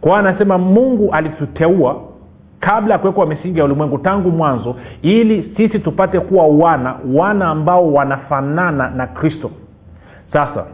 Kwao 0.00 0.16
anasema 0.16 0.58
mungu 0.58 1.10
alituteua 1.12 1.96
kabla 2.66 2.92
ya 2.94 2.98
kuwekwa 2.98 3.26
misingi 3.26 3.58
ya 3.58 3.64
ulimwengu 3.64 3.98
tangu 3.98 4.30
mwanzo 4.30 4.76
ili 5.02 5.52
sisi 5.56 5.78
tupate 5.78 6.20
kuwa 6.20 6.46
wana 6.46 6.94
wana 7.14 7.46
ambao 7.46 7.92
wanafanana 7.92 8.90
na 8.90 9.06
kristo. 9.06 9.50
Sasa 10.32 10.64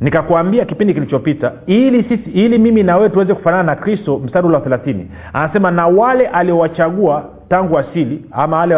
nikakwambia 0.00 0.64
kipindi 0.64 0.94
kilichopita 0.94 1.52
ili 1.66 2.02
sisi 2.02 2.30
ili 2.30 2.58
mimi 2.58 2.82
na 2.82 2.96
wewe 2.96 3.08
tuweze 3.08 3.34
kufanana 3.34 3.62
na 3.62 3.76
kristo 3.76 4.20
mstari 4.24 4.46
ule 4.46 4.56
wa 4.56 4.62
thelathini 4.62 5.10
anasema 5.32 5.70
na 5.70 5.86
wale 5.86 6.26
aliowachagua 6.26 7.24
tangu 7.48 7.78
asili 7.78 8.24
ama 8.32 8.56
wale 8.56 8.74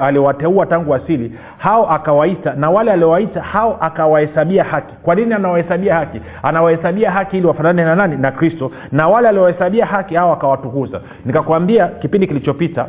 aliowateua 0.00 0.66
tangu 0.66 0.94
asili 0.94 1.38
hao 1.58 1.90
akawaita 1.90 2.54
na 2.54 2.70
wale 2.70 2.92
aliowaita 2.92 3.42
hao 3.42 3.76
akawahesabia 3.80 4.64
haki. 4.64 4.94
Kwa 5.02 5.14
nini 5.14 5.34
anawahesabia 5.34 5.94
haki? 5.94 6.20
Anawahesabia 6.42 7.10
haki 7.10 7.36
ili 7.38 7.46
wafanane 7.46 7.84
na 7.84 7.94
nani? 7.96 8.16
Na 8.16 8.32
kristo. 8.32 8.70
Na 8.92 9.08
wale 9.08 9.28
aliowahesabia 9.28 9.86
haki 9.86 10.14
hao 10.14 10.32
akawatukuza. 10.32 11.00
Nikakwambia 11.24 11.88
kipindi 11.88 12.26
kilichopita 12.26 12.86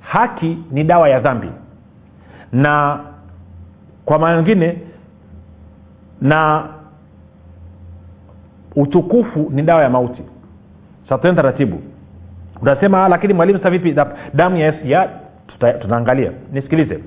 haki 0.00 0.58
ni 0.70 0.84
dawa 0.84 1.08
ya 1.08 1.20
dhambi. 1.20 1.48
Na 2.52 2.98
kwa 4.04 4.18
maana 4.18 4.36
nyingine 4.36 4.78
na 6.20 6.64
utukufu 8.76 9.50
ni 9.50 9.62
dawa 9.62 9.82
ya 9.82 9.90
mauti. 9.90 10.22
Sateni 11.08 11.36
taratibu 11.36 11.80
utasema 12.62 13.08
lakini 13.08 13.34
mwalimu 13.34 13.58
sasa 13.58 13.70
vipi? 13.70 13.96
Damu 14.34 14.56
ya 14.56 14.66
yesu 14.66 14.86
ya 14.86 15.08
tunaangalia. 15.80 16.32
Nisikilize. 16.52 16.98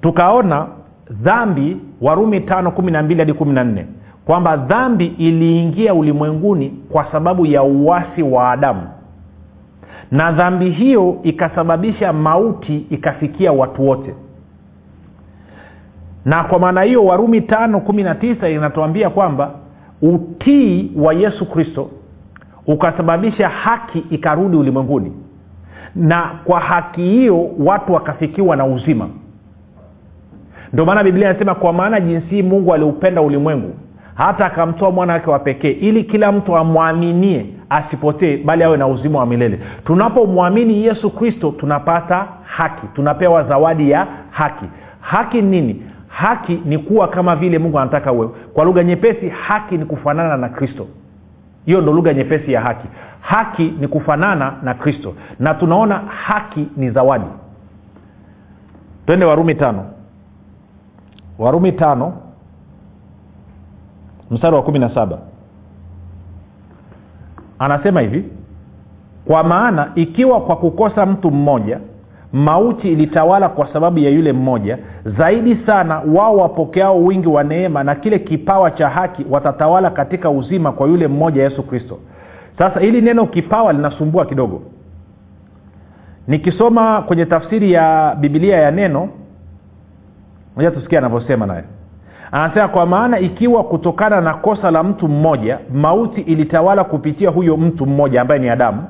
Tukaona 0.00 0.66
dhambi 1.10 1.76
warumi 2.00 2.40
tano 2.40 2.70
kumi 2.70 2.92
na 2.92 3.02
mbili 3.02 3.20
hadi 3.20 3.32
kumi 3.32 3.52
na 3.52 3.64
nne 3.64 3.86
kwamba 4.24 4.56
dhambi 4.56 5.06
iliingia 5.06 5.94
ulimwenguni 5.94 6.70
kwa 6.92 7.12
sababu 7.12 7.46
ya 7.46 7.62
uwasi 7.62 8.22
wa 8.22 8.50
adamu. 8.52 8.88
Na 10.10 10.32
dhambi 10.32 10.70
hiyo 10.70 11.16
ikasababisha 11.22 12.12
mauti 12.12 12.86
ikafikia 12.90 13.52
watu 13.52 13.88
wote. 13.88 14.14
Na 16.24 16.44
kwa 16.44 16.58
maana 16.58 16.82
hiyo 16.82 17.04
warumi 17.04 17.40
tano 17.40 17.80
kumi 17.80 18.02
na 18.02 18.14
tisa 18.14 18.48
inatuambia 18.48 19.10
kwamba 19.10 19.50
utii 20.02 20.92
wa 20.96 21.14
yesu 21.14 21.46
kristo 21.50 21.90
ukasababisha 22.66 23.48
haki 23.48 23.98
ikarudi 24.10 24.56
ulimwenguni. 24.56 25.12
Na 25.94 26.30
kwa 26.44 26.60
haki 26.60 27.00
hiyo 27.02 27.50
watu 27.58 27.92
wakafikiwa 27.92 28.56
na 28.56 28.64
uzima. 28.66 29.08
Ndio 30.72 30.84
maana 30.84 31.04
biblia 31.04 31.30
inasema 31.30 31.54
kwa 31.54 31.72
maana 31.72 32.00
jinsi 32.00 32.26
hii 32.26 32.42
mungu 32.42 32.74
aliupenda 32.74 33.22
ulimwengu 33.22 33.74
hata 34.14 34.46
akamtoa 34.46 34.90
mwana 34.90 35.12
wake 35.12 35.30
wa 35.30 35.38
pekee 35.38 35.70
ili 35.70 36.04
kila 36.04 36.32
mtu 36.32 36.56
amwaminie 36.56 37.46
asipotee 37.70 38.36
bali 38.36 38.62
awe 38.64 38.76
na 38.76 38.86
uzima 38.86 39.18
wa 39.18 39.26
milele. 39.26 39.60
Tunapomwamini 39.86 40.84
yesu 40.84 41.10
kristo 41.10 41.54
tunapata 41.58 42.26
haki. 42.44 42.86
Tunapewa 42.94 43.42
zawadi 43.44 43.90
ya 43.90 44.06
haki. 44.30 44.64
Haki 45.00 45.42
nini? 45.42 45.82
Haki 46.08 46.60
ni 46.64 46.78
kuwa 46.78 47.08
kama 47.08 47.36
vile 47.36 47.58
mungu 47.58 47.78
anataka 47.78 48.12
uwe. 48.12 48.28
Kwa 48.54 48.64
lugha 48.64 48.84
nyepesi 48.84 49.28
haki 49.28 49.78
ni 49.78 49.84
kufanana 49.84 50.36
na 50.36 50.48
kristo 50.48 50.86
hiyo 51.66 51.80
ndo 51.80 51.92
lugha 51.92 52.14
nyepesi 52.14 52.52
ya 52.52 52.60
haki. 52.60 52.88
Haki 53.20 53.62
ni 53.80 53.88
kufanana 53.88 54.52
na 54.62 54.74
kristo. 54.74 55.14
Na 55.38 55.54
tunaona 55.54 55.98
haki 55.98 56.68
ni 56.76 56.90
zawadi. 56.90 57.24
Twende 59.06 59.24
warumi 59.26 59.54
tano. 59.54 59.84
Warumi 61.38 61.72
tano 61.72 62.12
mstari 64.30 64.56
wa 64.56 64.62
kumi 64.62 64.78
na 64.78 64.94
saba. 64.94 65.18
Anasema 67.58 68.00
hivi 68.00 68.24
kwa 69.26 69.44
maana 69.44 69.92
ikiwa 69.94 70.40
kwa 70.40 70.56
kukosa 70.56 71.06
mtu 71.06 71.30
mmoja 71.30 71.80
mauti 72.34 72.92
ilitawala 72.92 73.48
kwa 73.48 73.72
sababu 73.72 73.98
ya 73.98 74.10
yule 74.10 74.32
mmoja. 74.32 74.78
Zaidi 75.18 75.56
sana 75.66 76.02
wao 76.14 76.36
wapokeao 76.36 77.04
wingi 77.04 77.28
wa 77.28 77.44
neema 77.44 77.84
na 77.84 77.94
kile 77.94 78.18
kipawa 78.18 78.70
cha 78.70 78.88
haki 78.88 79.26
watatawala 79.30 79.90
katika 79.90 80.30
uzima 80.30 80.72
kwa 80.72 80.88
yule 80.88 81.08
mmoja 81.08 81.42
yesu 81.42 81.62
kristo. 81.62 81.98
Sasa 82.58 82.80
hili 82.80 83.00
neno 83.00 83.26
kipawa 83.26 83.72
linasumbua 83.72 84.26
kidogo. 84.26 84.62
Nikisoma 86.28 87.02
kwenye 87.02 87.26
tafsiri 87.26 87.72
ya 87.72 88.16
bibilia 88.20 88.56
ya 88.56 88.70
neno 88.70 89.08
moja 90.56 90.70
tusikia 90.70 90.98
anavyosema 90.98 91.46
naye. 91.46 91.64
Anasema 92.32 92.68
kwa 92.68 92.86
maana 92.86 93.18
ikiwa 93.18 93.64
kutokana 93.64 94.20
na 94.20 94.34
kosa 94.34 94.70
la 94.70 94.82
mtu 94.82 95.08
mmoja 95.08 95.58
mauti 95.74 96.20
ilitawala 96.20 96.84
kupitia 96.84 97.30
huyo 97.30 97.56
mtu 97.56 97.86
mmoja 97.86 98.20
ambaye 98.20 98.40
ni 98.40 98.48
adamu 98.48 98.84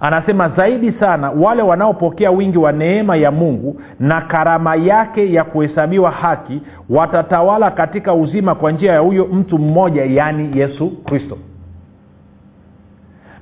anasema 0.00 0.48
zaidi 0.48 0.92
sana 0.92 1.30
wale 1.30 1.62
wanaopokea 1.62 2.30
wingi 2.30 2.58
wa 2.58 2.72
neema 2.72 3.16
ya 3.16 3.30
mungu 3.30 3.80
na 4.00 4.20
karama 4.20 4.74
yake 4.76 5.32
ya 5.32 5.44
kuhesabiwa 5.44 6.10
haki 6.10 6.62
watatawala 6.90 7.70
katika 7.70 8.14
uzima 8.14 8.54
kwa 8.54 8.72
njia 8.72 8.92
ya 8.92 8.98
huyo 8.98 9.24
mtu 9.32 9.58
mmoja 9.58 10.04
yaani 10.04 10.58
yesu 10.58 10.90
kristo. 11.04 11.38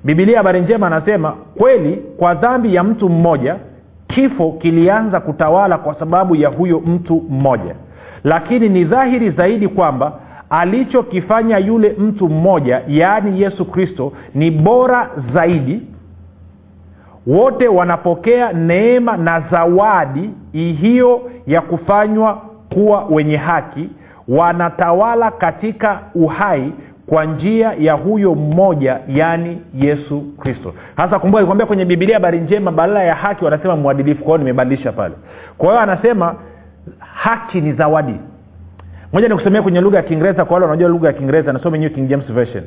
Bibilia 0.05 0.37
habari 0.37 0.61
njema 0.61 0.87
anasema 0.87 1.33
kweli 1.59 1.97
kwa 2.17 2.35
dhambi 2.35 2.75
ya 2.75 2.85
mtu 2.85 3.09
mmoja 3.09 3.57
kifo 4.09 4.53
kilianza 4.53 5.21
kutawala 5.21 5.79
kwa 5.79 5.95
sababu 5.95 6.37
ya 6.37 6.49
huyo 6.49 6.81
mtu 6.81 7.25
mmoja. 7.31 7.75
Lakini 8.25 8.69
ni 8.69 8.85
dhahiri 8.85 9.31
zaidi 9.31 9.69
kwamba 9.69 10.13
alichokifanya 10.51 11.59
yule 11.59 11.97
mtu 11.99 12.29
mmoja 12.29 12.83
yaani 12.89 13.43
yesu 13.43 13.65
kristo 13.65 14.13
ni 14.35 14.51
bora 14.51 15.11
zaidi 15.35 15.83
wote 17.27 17.69
wanapokea 17.69 18.53
neema 18.53 19.17
na 19.17 19.41
zawadi 19.41 20.31
hiyo 20.53 21.31
ya 21.47 21.61
kufanywa 21.61 22.43
kuwa 22.75 23.05
wenye 23.11 23.37
haki 23.37 23.89
wanatawala 24.29 25.31
katika 25.31 26.01
uhai 26.15 26.73
kwa 27.07 27.25
njia 27.25 27.73
ya 27.79 27.93
huyo 27.93 28.35
mmoja 28.35 28.99
yaani 29.09 29.63
yesu 29.75 30.21
kristo. 30.39 30.75
Hasa 30.97 31.19
kumbuka 31.19 31.41
nikwambia 31.41 31.67
kwenye 31.67 31.85
bibilia 31.85 32.17
habari 32.17 32.41
njema 32.41 32.73
badala 32.73 33.03
ya 33.05 33.15
haki 33.15 33.45
wanasema 33.45 33.77
mwadilifu. 33.77 34.25
Kwa 34.25 34.27
hiyo 34.33 34.39
nimebadilisha 34.39 34.93
pale. 34.93 35.15
Kwa 35.59 35.69
hiyo 35.69 35.81
anasema 35.81 36.35
haki 36.99 37.61
ni 37.61 37.73
zawadi. 37.73 38.15
Moja 39.13 39.29
nikusomea 39.29 39.63
kwenye 39.63 39.81
lugha 39.81 39.97
ya 39.97 40.03
kiingereza 40.03 40.45
kwa 40.45 40.55
wale 40.55 40.67
wanajua 40.67 40.89
lugha 40.89 41.07
ya 41.09 41.13
kiingereza 41.15 41.53
nasome 41.53 41.79
new 41.79 41.91
king 41.91 42.09
james 42.09 42.33
version. 42.33 42.65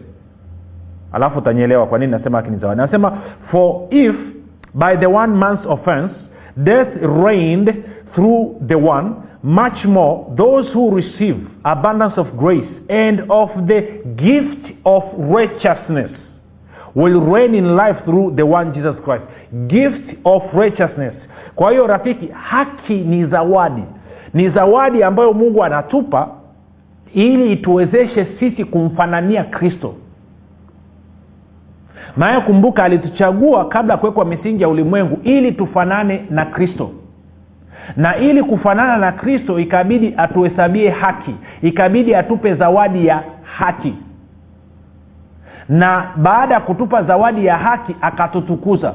Alafu 1.13 1.39
utanyelewa 1.39 1.87
kwa 1.87 1.99
nini 1.99 2.11
nasema 2.11 2.37
haki 2.37 2.49
ni 2.51 2.57
zawadi. 2.57 2.81
Anasema 2.81 3.17
for 3.51 3.75
if 3.89 4.15
by 4.73 4.95
the 4.95 5.09
one 5.09 5.37
man's 5.39 5.65
offense 5.67 6.13
death 6.63 6.87
reigned 7.01 7.69
through 8.15 8.55
the 8.67 8.77
one. 8.77 9.15
Much 9.43 9.85
more 9.85 10.33
those 10.37 10.67
who 10.73 10.91
receive 10.95 11.35
abundance 11.65 12.13
of 12.17 12.27
grace 12.37 12.67
and 12.89 13.21
of 13.29 13.49
the 13.67 13.81
gift 14.15 14.75
of 14.85 15.03
righteousness 15.17 16.11
will 16.95 17.19
reign 17.21 17.55
in 17.55 17.75
life 17.75 17.97
through 18.05 18.35
the 18.35 18.45
one 18.45 18.71
jesus 18.73 18.95
christ. 19.03 19.23
Gift 19.67 20.15
of 20.25 20.41
righteousness. 20.53 21.13
Kwa 21.55 21.71
hiyo 21.71 21.87
rafiki 21.87 22.27
haki 22.27 22.93
ni 22.93 23.25
zawadi. 23.25 23.83
Ni 24.33 24.49
zawadi 24.49 25.03
ambayo 25.03 25.33
mungu 25.33 25.63
anatupa 25.63 26.27
ili 27.13 27.51
ituwezeshe 27.53 28.27
sisi 28.39 28.65
kumfanania 28.65 29.43
kristo 29.43 29.93
maana 32.17 32.41
kumbuka 32.41 32.83
alituchagua 32.83 33.67
kabla 33.67 33.93
ya 33.93 33.97
kuwekwa 33.99 34.25
misingi 34.25 34.61
ya 34.63 34.69
ulimwengu 34.69 35.19
ili 35.23 35.51
tufanane 35.51 36.25
na 36.29 36.45
kristo. 36.45 36.91
Na 37.95 38.17
ili 38.17 38.43
kufanana 38.43 38.97
na 38.97 39.11
kristo 39.11 39.59
ikabidi 39.59 40.13
atuhesabie 40.17 40.89
haki. 40.89 41.35
Ikabidi 41.61 42.15
atupe 42.15 42.55
zawadi 42.55 43.07
ya 43.07 43.23
haki. 43.43 43.95
Na 45.69 46.11
baada 46.15 46.53
ya 46.55 46.59
kutupa 46.61 47.03
zawadi 47.03 47.45
ya 47.45 47.57
haki 47.57 47.95
akatutukuza. 48.01 48.93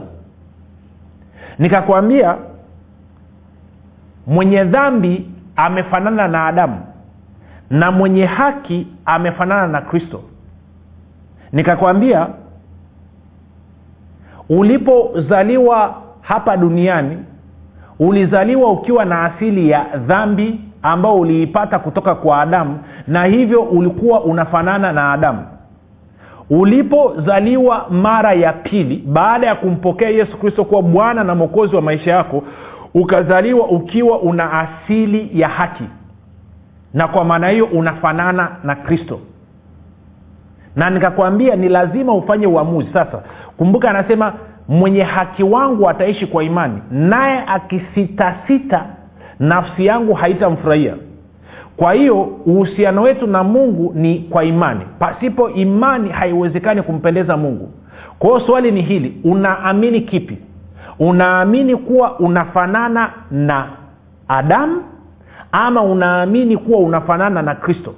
Nikakwambia 1.59 2.37
mwenye 4.27 4.65
dhambi 4.65 5.31
amefanana 5.57 6.29
na 6.29 6.47
adamu 6.47 6.81
na 7.71 7.91
mwenye 7.91 8.25
haki 8.27 8.87
amefanana 9.05 9.67
na 9.67 9.81
kristo. 9.81 10.23
Nikakwambia 11.53 12.27
ulipozaliwa 14.49 15.95
hapa 16.21 16.57
duniani 16.57 17.19
ulizaliwa 17.99 18.73
ukiwa 18.73 19.05
na 19.05 19.25
asili 19.25 19.71
ya 19.71 19.85
dhambi 20.07 20.61
ambao 20.83 21.21
uliipata 21.21 21.79
kutoka 21.79 22.15
kwa 22.15 22.41
adamu 22.41 22.79
na 23.07 23.25
hivyo 23.25 23.63
ulikuwa 23.63 24.25
unafanana 24.25 24.93
na 24.93 25.13
adamu. 25.13 25.47
Ulipozaliwa 26.51 27.87
mara 27.91 28.33
ya 28.33 28.53
pili 28.53 29.05
baada 29.07 29.47
ya 29.47 29.55
kumpokea 29.55 30.09
yesu 30.09 30.37
kristo 30.39 30.65
kuwa 30.65 30.83
bwana 30.83 31.25
na 31.25 31.35
mwokozi 31.35 31.77
wa 31.77 31.83
maisha 31.83 32.11
yako 32.11 32.43
ukazaliwa 32.95 33.67
ukiwa 33.69 34.19
una 34.21 34.53
asili 34.53 35.41
ya 35.41 35.49
haki 35.49 35.85
na 36.95 37.09
kwa 37.09 37.25
maana 37.25 37.49
hiyo 37.49 37.65
unafanana 37.67 38.49
na 38.65 38.75
kristo. 38.75 39.21
Na 40.77 40.91
nikakwambia 40.91 41.57
ni 41.57 41.69
lazima 41.69 42.15
ufanye 42.15 42.47
uamuzi. 42.47 42.89
Sasa 42.93 43.23
kumbuka 43.57 43.91
anasema 43.91 44.33
mwenye 44.69 45.03
haki 45.03 45.43
wangu 45.43 45.89
ataishi 45.89 46.27
kwa 46.27 46.45
imani 46.45 46.83
naye 46.91 47.43
akisitasita 47.47 48.85
nafsi 49.41 49.87
yangu 49.87 50.15
haitamfurahia. 50.15 50.95
Kwa 51.77 51.93
hiyo 51.93 52.23
uhusiano 52.23 53.03
wetu 53.03 53.27
na 53.27 53.45
mungu 53.45 53.93
ni 53.95 54.19
kwa 54.19 54.45
imani. 54.45 54.81
Pasipo 54.99 55.51
imani 55.51 56.09
haiwezekani 56.09 56.83
kumpendeza 56.83 57.37
mungu. 57.37 57.71
Kwa 58.19 58.29
hiyo 58.31 58.41
swali 58.47 58.73
ni 58.73 58.83
hili 58.83 59.21
unaamini 59.25 60.01
kipi? 60.01 60.39
Unaamini 60.99 61.77
kuwa 61.77 62.19
unafanana 62.19 63.13
na 63.31 63.67
adamu 64.29 64.83
ama 65.53 65.83
unaamini 65.83 66.57
kuwa 66.57 66.79
unafanana 66.79 67.43
na 67.43 67.55
kristo? 67.55 67.95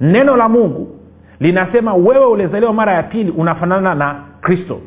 Neno 0.00 0.36
la 0.36 0.48
mungu 0.48 0.97
linasema 1.40 1.94
wewe 1.94 2.24
ulizaliwa 2.26 2.72
mara 2.72 2.92
ya 2.92 3.02
pili 3.02 3.30
unafanana 3.30 3.94
na 3.94 4.14
kristo. 4.40 4.80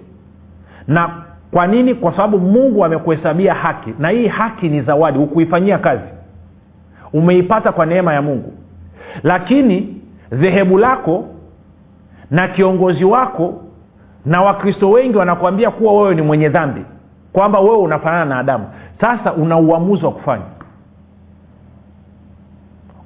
Na 0.87 1.09
kwa 1.51 1.67
nini? 1.67 1.95
Kwa 1.95 2.11
sababu 2.11 2.39
mungu 2.39 2.85
amekuhesabia 2.85 3.53
haki. 3.53 3.93
Na 3.99 4.09
hii 4.09 4.27
haki 4.27 4.69
ni 4.69 4.81
zawadi. 4.81 5.17
Hukuifanyia 5.19 5.77
kazi. 5.77 6.03
Umeipata 7.13 7.71
kwa 7.71 7.85
neema 7.85 8.13
ya 8.13 8.21
mungu. 8.21 8.53
Lakini 9.23 10.01
dhehebu 10.31 10.77
lako 10.77 11.25
na 12.31 12.47
kiongozi 12.47 13.05
wako 13.05 13.61
na 14.25 14.41
wakristo 14.41 14.89
wengi 14.91 15.17
wanakuambia 15.17 15.71
kuwa 15.71 15.93
wewe 15.93 16.15
ni 16.15 16.21
mwenye 16.21 16.49
dhambi. 16.49 16.81
Kwamba 17.33 17.59
wewe 17.59 17.77
unafanana 17.77 18.25
na 18.25 18.39
adamu. 18.39 18.65
Sasa 19.01 19.33
una 19.33 19.57
uamuzi 19.57 20.05
wa 20.05 20.11
kufanya 20.11 20.43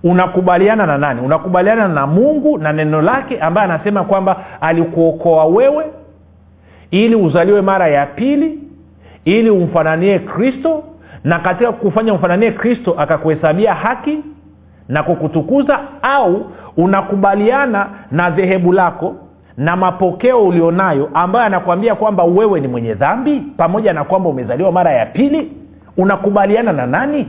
unakubaliana 0.05 0.85
na 0.85 0.97
nani? 0.97 1.21
Unakubaliana 1.21 1.87
na 1.87 2.07
mungu 2.07 2.57
na 2.57 2.73
neno 2.73 3.01
lake 3.01 3.39
ambaye 3.39 3.69
anasema 3.71 4.03
kwamba 4.03 4.37
alikuokoa 4.61 5.45
wewe 5.45 5.85
ili 6.91 7.15
uzaliwe 7.15 7.61
mara 7.61 7.87
ya 7.87 8.05
pili 8.05 8.59
ili 9.25 9.49
umfananie 9.49 10.19
kristo 10.19 10.83
na 11.23 11.39
katika 11.39 11.71
kufanya 11.71 12.13
umfananie 12.13 12.51
kristo 12.51 12.95
akakuhesabia 12.97 13.73
haki 13.73 14.17
na 14.89 15.03
kukutukuza 15.03 15.79
au 16.01 16.45
unakubaliana 16.77 17.89
na 18.11 18.29
dhehebu 18.29 18.73
lako 18.73 19.15
na 19.57 19.75
mapokeo 19.75 20.47
ulionayo 20.47 21.09
ambayo 21.13 21.45
anakuambia 21.45 21.95
kwamba 21.95 22.23
wewe 22.23 22.59
ni 22.59 22.67
mwenye 22.67 22.93
dhambi 22.93 23.43
pamoja 23.57 23.93
na 23.93 24.03
kwamba 24.03 24.29
umezaliwa 24.29 24.71
mara 24.71 24.91
ya 24.91 25.05
pili? 25.05 25.51
Unakubaliana 25.97 26.73
na 26.73 26.85
nani 26.87 27.27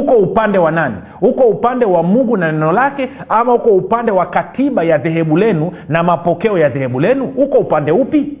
uko 0.00 0.12
upande 0.16 0.58
wa 0.58 0.70
nani? 0.70 0.96
Uko 1.20 1.44
upande 1.44 1.84
wa 1.84 2.02
mungu 2.02 2.36
na 2.36 2.52
neno 2.52 2.72
lake 2.72 3.08
ama 3.28 3.54
uko 3.54 3.68
upande 3.70 4.12
wa 4.12 4.26
katiba 4.26 4.82
ya 4.82 4.98
dhehebu 4.98 5.36
lenu 5.36 5.72
na 5.88 6.02
mapokeo 6.02 6.58
ya 6.58 6.68
dhehebu 6.68 7.00
lenu? 7.00 7.24
Uko 7.36 7.58
upande 7.58 7.92
upi? 7.92 8.38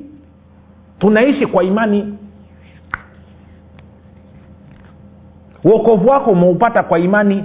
Tunaishi 0.98 1.46
kwa 1.46 1.64
imani. 1.64 2.18
Uokovu 5.64 6.08
wako 6.08 6.30
umeupata 6.30 6.82
kwa 6.82 6.98
imani. 6.98 7.44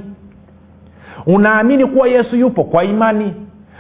Unaamini 1.26 1.86
kuwa 1.86 2.08
yesu 2.08 2.36
yupo 2.36 2.64
kwa 2.64 2.84
imani 2.84 3.34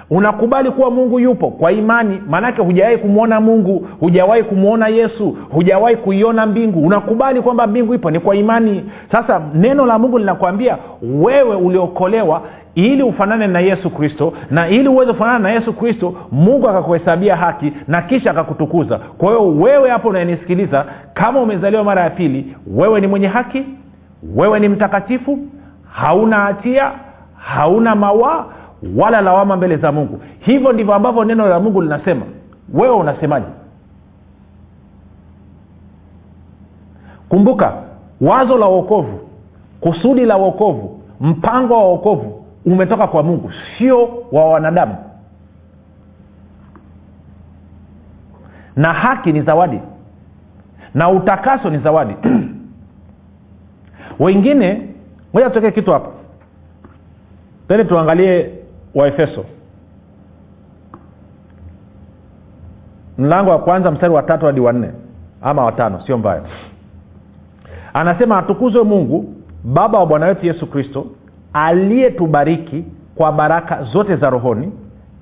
unakubali 0.09 0.71
kuwa 0.71 0.91
mungu 0.91 1.19
yupo 1.19 1.47
kwa 1.49 1.71
imani 1.71 2.21
maanake 2.29 2.61
hujawahi 2.61 2.97
kumwona 2.97 3.41
mungu 3.41 3.87
hujawahi 3.99 4.43
kumwona 4.43 4.87
yesu 4.87 5.37
hujawahi 5.49 5.95
kuiona 5.95 6.45
mbingu. 6.45 6.87
Unakubali 6.87 7.41
kwamba 7.41 7.67
mbingu 7.67 7.93
ipo 7.93 8.11
ni 8.11 8.19
kwa 8.19 8.35
imani. 8.35 8.83
Sasa 9.11 9.41
neno 9.53 9.85
la 9.85 9.99
mungu 9.99 10.17
linakwambia 10.19 10.77
wewe 11.01 11.55
uliokolewa 11.55 12.41
ili 12.75 13.03
ufanane 13.03 13.47
na 13.47 13.59
yesu 13.59 13.89
kristo 13.89 14.33
na 14.51 14.67
ili 14.69 14.89
uweze 14.89 15.11
kufanana 15.13 15.39
na 15.39 15.49
yesu 15.51 15.73
kristo 15.73 16.13
mungu 16.31 16.69
akakuhesabia 16.69 17.35
haki 17.35 17.73
na 17.87 18.01
kisha 18.01 18.31
akakutukuza. 18.31 18.97
Kwa 19.17 19.29
hiyo 19.29 19.47
wewe 19.51 19.89
hapo 19.89 20.07
unayenisikiliza 20.09 20.85
kama 21.13 21.41
umezaliwa 21.41 21.83
mara 21.83 22.01
ya 22.03 22.09
pili 22.09 22.55
wewe 22.67 23.01
ni 23.01 23.07
mwenye 23.07 23.27
haki 23.27 23.63
wewe 24.35 24.59
ni 24.59 24.69
mtakatifu 24.69 25.39
hauna 25.91 26.35
hatia 26.37 26.91
hauna 27.37 27.95
mawaa 27.95 28.45
wala 28.95 29.21
lawama 29.21 29.55
mbele 29.57 29.77
za 29.77 29.91
mungu. 29.91 30.21
Hivyo 30.39 30.71
ndivyo 30.73 30.93
ambavyo 30.93 31.23
neno 31.23 31.47
la 31.49 31.59
mungu 31.59 31.81
linasema. 31.81 32.25
Wewe 32.73 32.95
unasemaje? 32.95 33.45
Kumbuka 37.29 37.73
wazo 38.21 38.57
la 38.57 38.67
uokovu 38.67 39.19
kusudi 39.81 40.25
la 40.25 40.37
uokovu 40.37 41.01
mpango 41.21 41.73
wa 41.73 41.89
uokovu 41.89 42.45
umetoka 42.65 43.07
kwa 43.07 43.23
mungu 43.23 43.51
sio 43.77 44.23
wa 44.31 44.45
wanadamu. 44.49 44.95
Na 48.75 48.93
haki 48.93 49.31
ni 49.33 49.41
zawadi. 49.41 49.81
Na 50.93 51.09
utakaso 51.09 51.69
ni 51.69 51.77
zawadi. 51.77 52.15
Wengine 54.19 54.87
moja 55.33 55.47
tutokee 55.49 55.71
kitu 55.71 55.91
hapa. 55.91 56.09
Tene 57.67 57.83
tuangalie 57.83 58.56
waefeso 58.95 59.45
mlango 63.17 63.49
wa 63.51 63.59
kwanza 63.59 63.91
mstari 63.91 64.13
wa 64.13 64.23
tatu 64.23 64.45
hadi 64.45 64.59
wanne 64.59 64.91
ama 65.41 65.65
watano 65.65 66.01
sio 66.05 66.17
mbaya. 66.17 66.41
Anasema 67.93 68.37
atukuzwe 68.37 68.83
mungu 68.83 69.33
baba 69.63 69.99
wa 69.99 70.05
bwana 70.05 70.25
wetu 70.25 70.45
yesu 70.45 70.67
kristo 70.67 71.05
aliyetubariki 71.53 72.85
kwa 73.15 73.31
baraka 73.31 73.83
zote 73.83 74.15
za 74.15 74.29
rohoni 74.29 74.71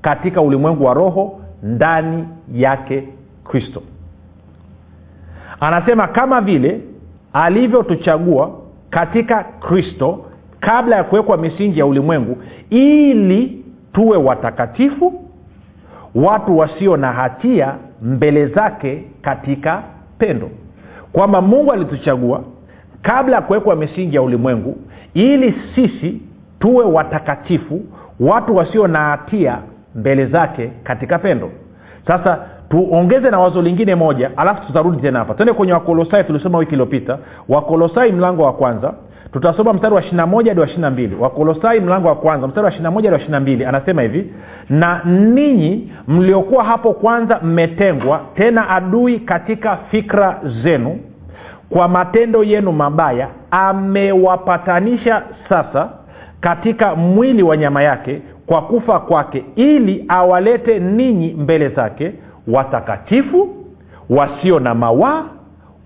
katika 0.01 0.41
ulimwengu 0.41 0.83
wa 0.85 0.93
roho 0.93 1.39
ndani 1.63 2.27
yake 2.53 3.07
kristo. 3.43 3.81
Anasema 5.59 6.07
kama 6.07 6.41
vile 6.41 6.81
alivyotuchagua 7.33 8.51
katika 8.89 9.43
kristo 9.43 10.25
kabla 10.65 10.95
ya 10.95 11.03
kuwekwa 11.03 11.37
misingi 11.37 11.79
ya 11.79 11.85
ulimwengu 11.85 12.37
ili 12.69 13.65
tuwe 13.93 14.17
watakatifu 14.17 15.13
watu 16.15 16.57
wasio 16.57 16.97
na 16.97 17.11
hatia 17.13 17.75
mbele 18.01 18.47
zake 18.47 19.03
katika 19.21 19.83
pendo. 20.17 20.49
Kwamba 21.13 21.41
mungu 21.41 21.71
alituchagua 21.71 22.43
kabla 23.01 23.35
ya 23.35 23.41
kuwekwa 23.41 23.75
misingi 23.75 24.15
ya 24.15 24.21
ulimwengu 24.21 24.77
ili 25.13 25.55
sisi 25.75 26.21
tuwe 26.59 26.85
watakatifu 26.85 27.81
watu 28.19 28.55
wasio 28.55 28.87
na 28.87 28.99
hatia 28.99 29.57
mbele 29.95 30.25
zake 30.25 30.71
katika 30.83 31.19
pendo. 31.19 31.51
Sasa 32.07 32.39
tuongeze 32.69 33.29
na 33.29 33.39
wazo 33.39 33.61
lingine 33.61 33.95
moja 33.95 34.31
alafu 34.37 34.65
tutarudi 34.67 35.01
tena 35.01 35.19
hapa. 35.19 35.33
Twende 35.33 35.53
kwenye 35.53 35.73
wakolosai 35.73 36.23
tulisoma 36.23 36.57
wiki 36.57 36.71
iliyopita. 36.71 37.17
Wakolosai 37.49 38.11
mlango 38.11 38.43
wa 38.43 38.53
kwanza 38.53 38.93
tutasoma 39.35 39.73
mstari 39.73 39.93
wa 39.95 40.01
ishirina 40.01 40.25
moja 40.27 40.51
hadi 40.51 40.59
wa 40.59 40.65
ishirina 40.65 40.91
mbili. 40.91 41.15
Wakolosai 41.15 41.79
mlango 41.79 42.07
wa 42.07 42.15
kwanza 42.15 42.47
mstari 42.47 42.65
wa 42.65 42.69
ishirina 42.69 42.91
moja 42.91 43.09
hadi 43.09 43.13
wa 43.13 43.19
ishirina 43.19 43.39
mbili 43.39 43.65
anasema 43.65 44.01
hivi 44.01 44.33
na 44.69 45.01
ninyi 45.05 45.91
mliokuwa 46.07 46.63
hapo 46.63 46.93
kwanza 46.93 47.39
mmetengwa 47.43 48.21
tena 48.35 48.69
adui 48.69 49.19
katika 49.19 49.77
fikra 49.91 50.39
zenu 50.63 50.99
kwa 51.69 51.87
matendo 51.87 52.43
yenu 52.43 52.71
mabaya 52.71 53.27
amewapatanisha 53.51 55.23
sasa 55.49 55.89
katika 56.41 56.95
mwili 56.95 57.43
wa 57.43 57.57
nyama 57.57 57.83
yake 57.83 58.21
kwa 58.45 58.61
kufa 58.61 58.99
kwake 58.99 59.45
ili 59.55 60.05
awalete 60.07 60.79
ninyi 60.79 61.33
mbele 61.33 61.69
zake 61.69 62.13
watakatifu 62.47 63.49
wasio 64.09 64.59
na 64.59 64.75
mawaa 64.75 65.23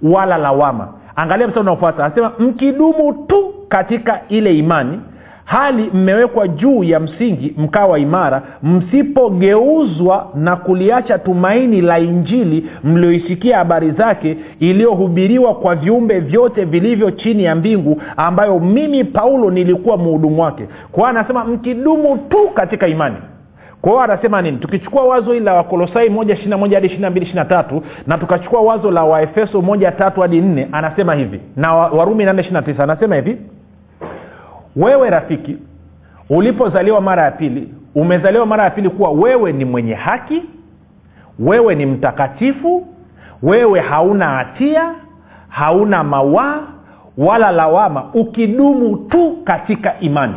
wala 0.04 0.38
lawama 0.38 0.88
angalia 1.22 1.48
mstari 1.48 1.62
unaofuata. 1.62 2.06
Anasema 2.06 2.32
mkidumu 2.40 3.14
tu 3.28 3.54
katika 3.70 4.22
ile 4.30 4.58
imani 4.58 5.00
hali 5.46 5.90
mmewekwa 5.94 6.48
juu 6.48 6.84
ya 6.84 7.00
msingi 7.00 7.54
mkawa 7.58 8.00
imara 8.00 8.42
msipogeuzwa 8.64 10.32
na 10.36 10.56
kuliacha 10.56 11.18
tumaini 11.20 11.82
la 11.82 12.00
injili 12.00 12.70
mlioisikia 12.84 13.58
habari 13.58 13.92
zake 13.92 14.38
iliyohubiriwa 14.60 15.56
kwa 15.56 15.76
viumbe 15.76 16.20
vyote 16.20 16.66
vilivyo 16.66 17.12
chini 17.12 17.44
ya 17.44 17.56
mbingu 17.56 18.02
ambayo 18.18 18.60
mimi 18.60 19.04
paulo 19.04 19.52
nilikuwa 19.52 19.98
mhudumu 19.98 20.42
wake. 20.42 20.68
Kwa 20.92 21.10
anasema 21.10 21.46
mkidumu 21.46 22.18
tu 22.18 22.50
katika 22.54 22.88
imani 22.88 23.16
kwa 23.82 23.92
hiyo 23.92 24.04
anasema 24.04 24.42
nini? 24.42 24.58
Tukichukua 24.58 25.04
wazo 25.04 25.34
hili 25.34 25.46
la 25.46 25.54
wakolosai 25.54 26.10
moja 26.10 26.34
ishirina 26.34 26.58
moja 26.58 26.78
hadi 26.78 26.88
ishirina 26.88 27.10
mbili 27.10 27.26
ishirina 27.26 27.46
tatu 27.46 27.84
na 28.08 28.18
tukachukua 28.18 28.62
wazo 28.62 28.92
la 28.92 29.04
waefeso 29.04 29.62
moja 29.62 29.92
tatu 29.92 30.22
hadi 30.22 30.42
nne 30.42 30.68
anasema 30.72 31.14
hivi 31.16 31.40
na 31.56 31.74
warumi 31.76 32.26
nane 32.26 32.42
ishirina 32.42 32.62
tisa 32.62 32.84
anasema 32.84 33.16
hivi 33.16 33.38
wewe 34.76 35.10
rafiki 35.10 35.58
ulipozaliwa 36.30 37.02
mara 37.02 37.24
ya 37.24 37.32
pili 37.32 37.74
umezaliwa 37.96 38.46
mara 38.46 38.64
ya 38.64 38.70
pili 38.70 38.90
kuwa 38.90 39.12
wewe 39.12 39.52
ni 39.52 39.66
mwenye 39.66 39.94
haki 39.94 40.44
wewe 41.40 41.76
ni 41.76 41.86
mtakatifu 41.86 42.88
wewe 43.44 43.80
hauna 43.80 44.26
hatia 44.30 44.92
hauna 45.50 46.04
mawaa 46.04 46.62
wala 47.18 47.52
lawama 47.52 48.04
ukidumu 48.14 48.98
tu 48.98 49.38
katika 49.44 50.00
imani. 50.00 50.34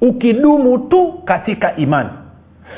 Ukidumu 0.00 0.78
tu 0.78 1.12
katika 1.24 1.76
imani 1.76 2.08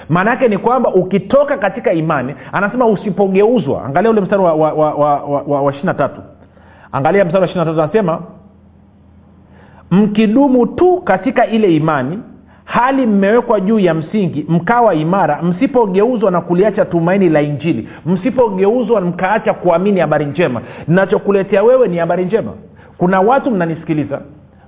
maana 0.08 0.30
yake 0.30 0.48
ni 0.48 0.58
kwamba 0.58 0.94
ukitoka 0.94 1.56
katika 1.58 1.92
imani 1.92 2.34
anasema 2.52 2.86
usipogeuzwa. 2.86 3.84
Angalia 3.84 4.10
ule 4.10 4.20
mstari 4.20 4.42
wa, 4.42 4.54
wa, 5.46 5.70
ishiri 5.72 5.86
na 5.86 5.94
tatu. 5.94 6.20
Angalia 6.92 7.24
mstari 7.24 7.40
wa 7.42 7.46
ishiri 7.46 7.60
na 7.64 7.64
tatu 7.70 7.82
anasema 7.82 8.20
mkidumu 9.90 10.66
tu 10.66 11.00
katika 11.04 11.46
ile 11.46 11.76
imani 11.76 12.18
hali 12.64 13.06
mmewekwa 13.06 13.60
juu 13.60 13.78
ya 13.78 13.94
msingi 13.94 14.46
mkawa 14.48 14.94
imara 14.94 15.42
msipogeuzwa 15.42 16.30
na 16.30 16.40
kuliacha 16.40 16.84
tumaini 16.84 17.28
la 17.28 17.42
injili 17.42 17.88
msipogeuzwa 18.06 19.00
mkaacha 19.00 19.54
kuamini 19.54 20.00
habari 20.00 20.24
njema. 20.24 20.60
Nachokuletea 20.88 21.62
wewe 21.62 21.88
ni 21.88 21.96
habari 21.98 22.24
njema. 22.24 22.50
Kuna 22.98 23.20
watu 23.20 23.50
mnanisikiliza 23.50 24.20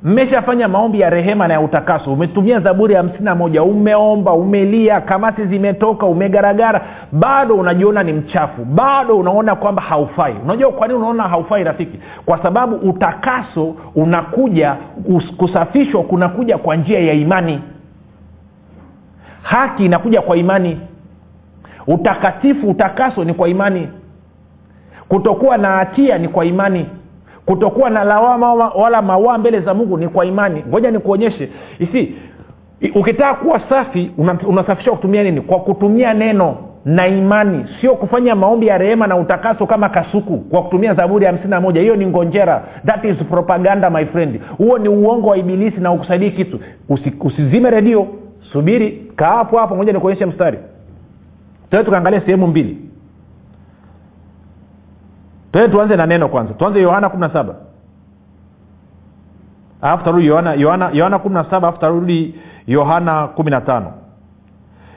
mmeshafanya 0.02 0.68
maombi 0.68 1.00
ya 1.00 1.10
rehema 1.10 1.48
na 1.48 1.54
ya 1.54 1.60
utakaso. 1.60 2.12
Umetumia 2.12 2.60
zaburi 2.60 2.94
ya 2.94 3.00
hamsini 3.00 3.24
na 3.24 3.34
moja. 3.34 3.62
Umeomba 3.62 4.32
umelia 4.32 5.00
kamati 5.00 5.46
zimetoka 5.46 6.06
umegaragara. 6.06 6.80
Bado 7.12 7.54
unajiona 7.54 8.02
ni 8.02 8.12
mchafu. 8.12 8.64
Bado 8.64 9.18
unaona 9.18 9.54
kwamba 9.56 9.82
haufai. 9.82 10.34
Unajua 10.44 10.72
kwa 10.72 10.86
nini 10.88 10.98
unaona 10.98 11.22
haufai 11.22 11.64
rafiki? 11.64 11.98
Kwa 12.26 12.42
sababu 12.42 12.76
utakaso 12.76 13.74
unakuja 13.94 14.76
kusafishwa 15.36 16.02
kunakuja 16.02 16.58
kwa 16.58 16.76
njia 16.76 16.98
ya 17.00 17.12
imani. 17.12 17.60
Haki 19.42 19.84
inakuja 19.84 20.20
kwa 20.22 20.36
imani. 20.36 20.80
Utakatifu 21.86 22.70
utakaso 22.70 23.24
ni 23.24 23.34
kwa 23.34 23.48
imani. 23.48 23.88
Kutokuwa 25.08 25.56
na 25.58 25.68
hatia 25.68 26.18
ni 26.18 26.28
kwa 26.28 26.44
imani 26.44 26.86
kutokuwa 27.46 27.90
na 27.90 28.04
lawama 28.04 28.54
wala 28.54 29.02
mawaa 29.02 29.38
mbele 29.38 29.60
za 29.60 29.74
mungu 29.74 29.98
ni 29.98 30.08
kwa 30.08 30.24
imani. 30.26 30.64
Ngoja 30.68 30.90
nikuonyeshe. 30.90 31.48
Isi 31.78 32.14
ukitaka 32.94 33.34
kuwa 33.34 33.60
safi 33.68 34.10
unasafishwa 34.46 34.94
kutumia 34.96 35.22
nini? 35.22 35.40
Kwa 35.40 35.60
kutumia 35.60 36.14
neno 36.14 36.56
na 36.84 37.06
imani. 37.06 37.64
Sio 37.80 37.94
kufanya 37.94 38.34
maombi 38.34 38.66
ya 38.66 38.78
rehema 38.78 39.06
na 39.06 39.16
utakaso 39.16 39.66
kama 39.66 39.88
kasuku 39.88 40.38
kwa 40.38 40.62
kutumia 40.62 40.94
zaburi 40.94 41.24
ya 41.24 41.30
hamsini 41.30 41.50
na 41.50 41.60
moja. 41.60 41.80
Hiyo 41.80 41.96
ni 41.96 42.06
ngonjera. 42.06 42.64
That 42.86 43.04
is 43.04 43.16
propaganda 43.16 43.90
my 43.90 44.04
friend. 44.06 44.40
Huo 44.58 44.78
ni 44.78 44.88
uongo 44.88 45.28
wa 45.28 45.36
ibilisi 45.38 45.80
na 45.80 45.92
ukusaidii 45.92 46.30
kitu. 46.30 46.60
Usi, 46.88 47.12
usizime 47.20 47.70
redio. 47.70 48.06
Subiri. 48.52 49.12
Kaa 49.16 49.36
hapo 49.36 49.58
hapo. 49.58 49.76
Moja 49.76 49.92
nikuonyeshe 49.92 50.26
mstari. 50.26 50.58
Tukaangalia 51.70 52.20
sehemu 52.20 52.46
mbili 52.46 52.78
toe 55.56 55.68
tuanze 55.68 55.96
na 55.96 56.06
neno 56.06 56.28
kwanza. 56.28 56.54
Tuanze 56.54 56.82
yohana 56.82 57.08
kumi 57.08 57.20
na 57.20 57.32
saba. 57.32 57.54
Alafu 59.82 60.04
tarudi 60.04 60.26
yohana 60.26 61.18
kumi 61.18 61.34
na 61.34 61.44
saba 61.44 61.68
alafu 61.68 61.80
tarudi 61.80 62.34
yohana 62.66 63.26
kumi 63.28 63.50
na 63.50 63.60
tano. 63.60 63.92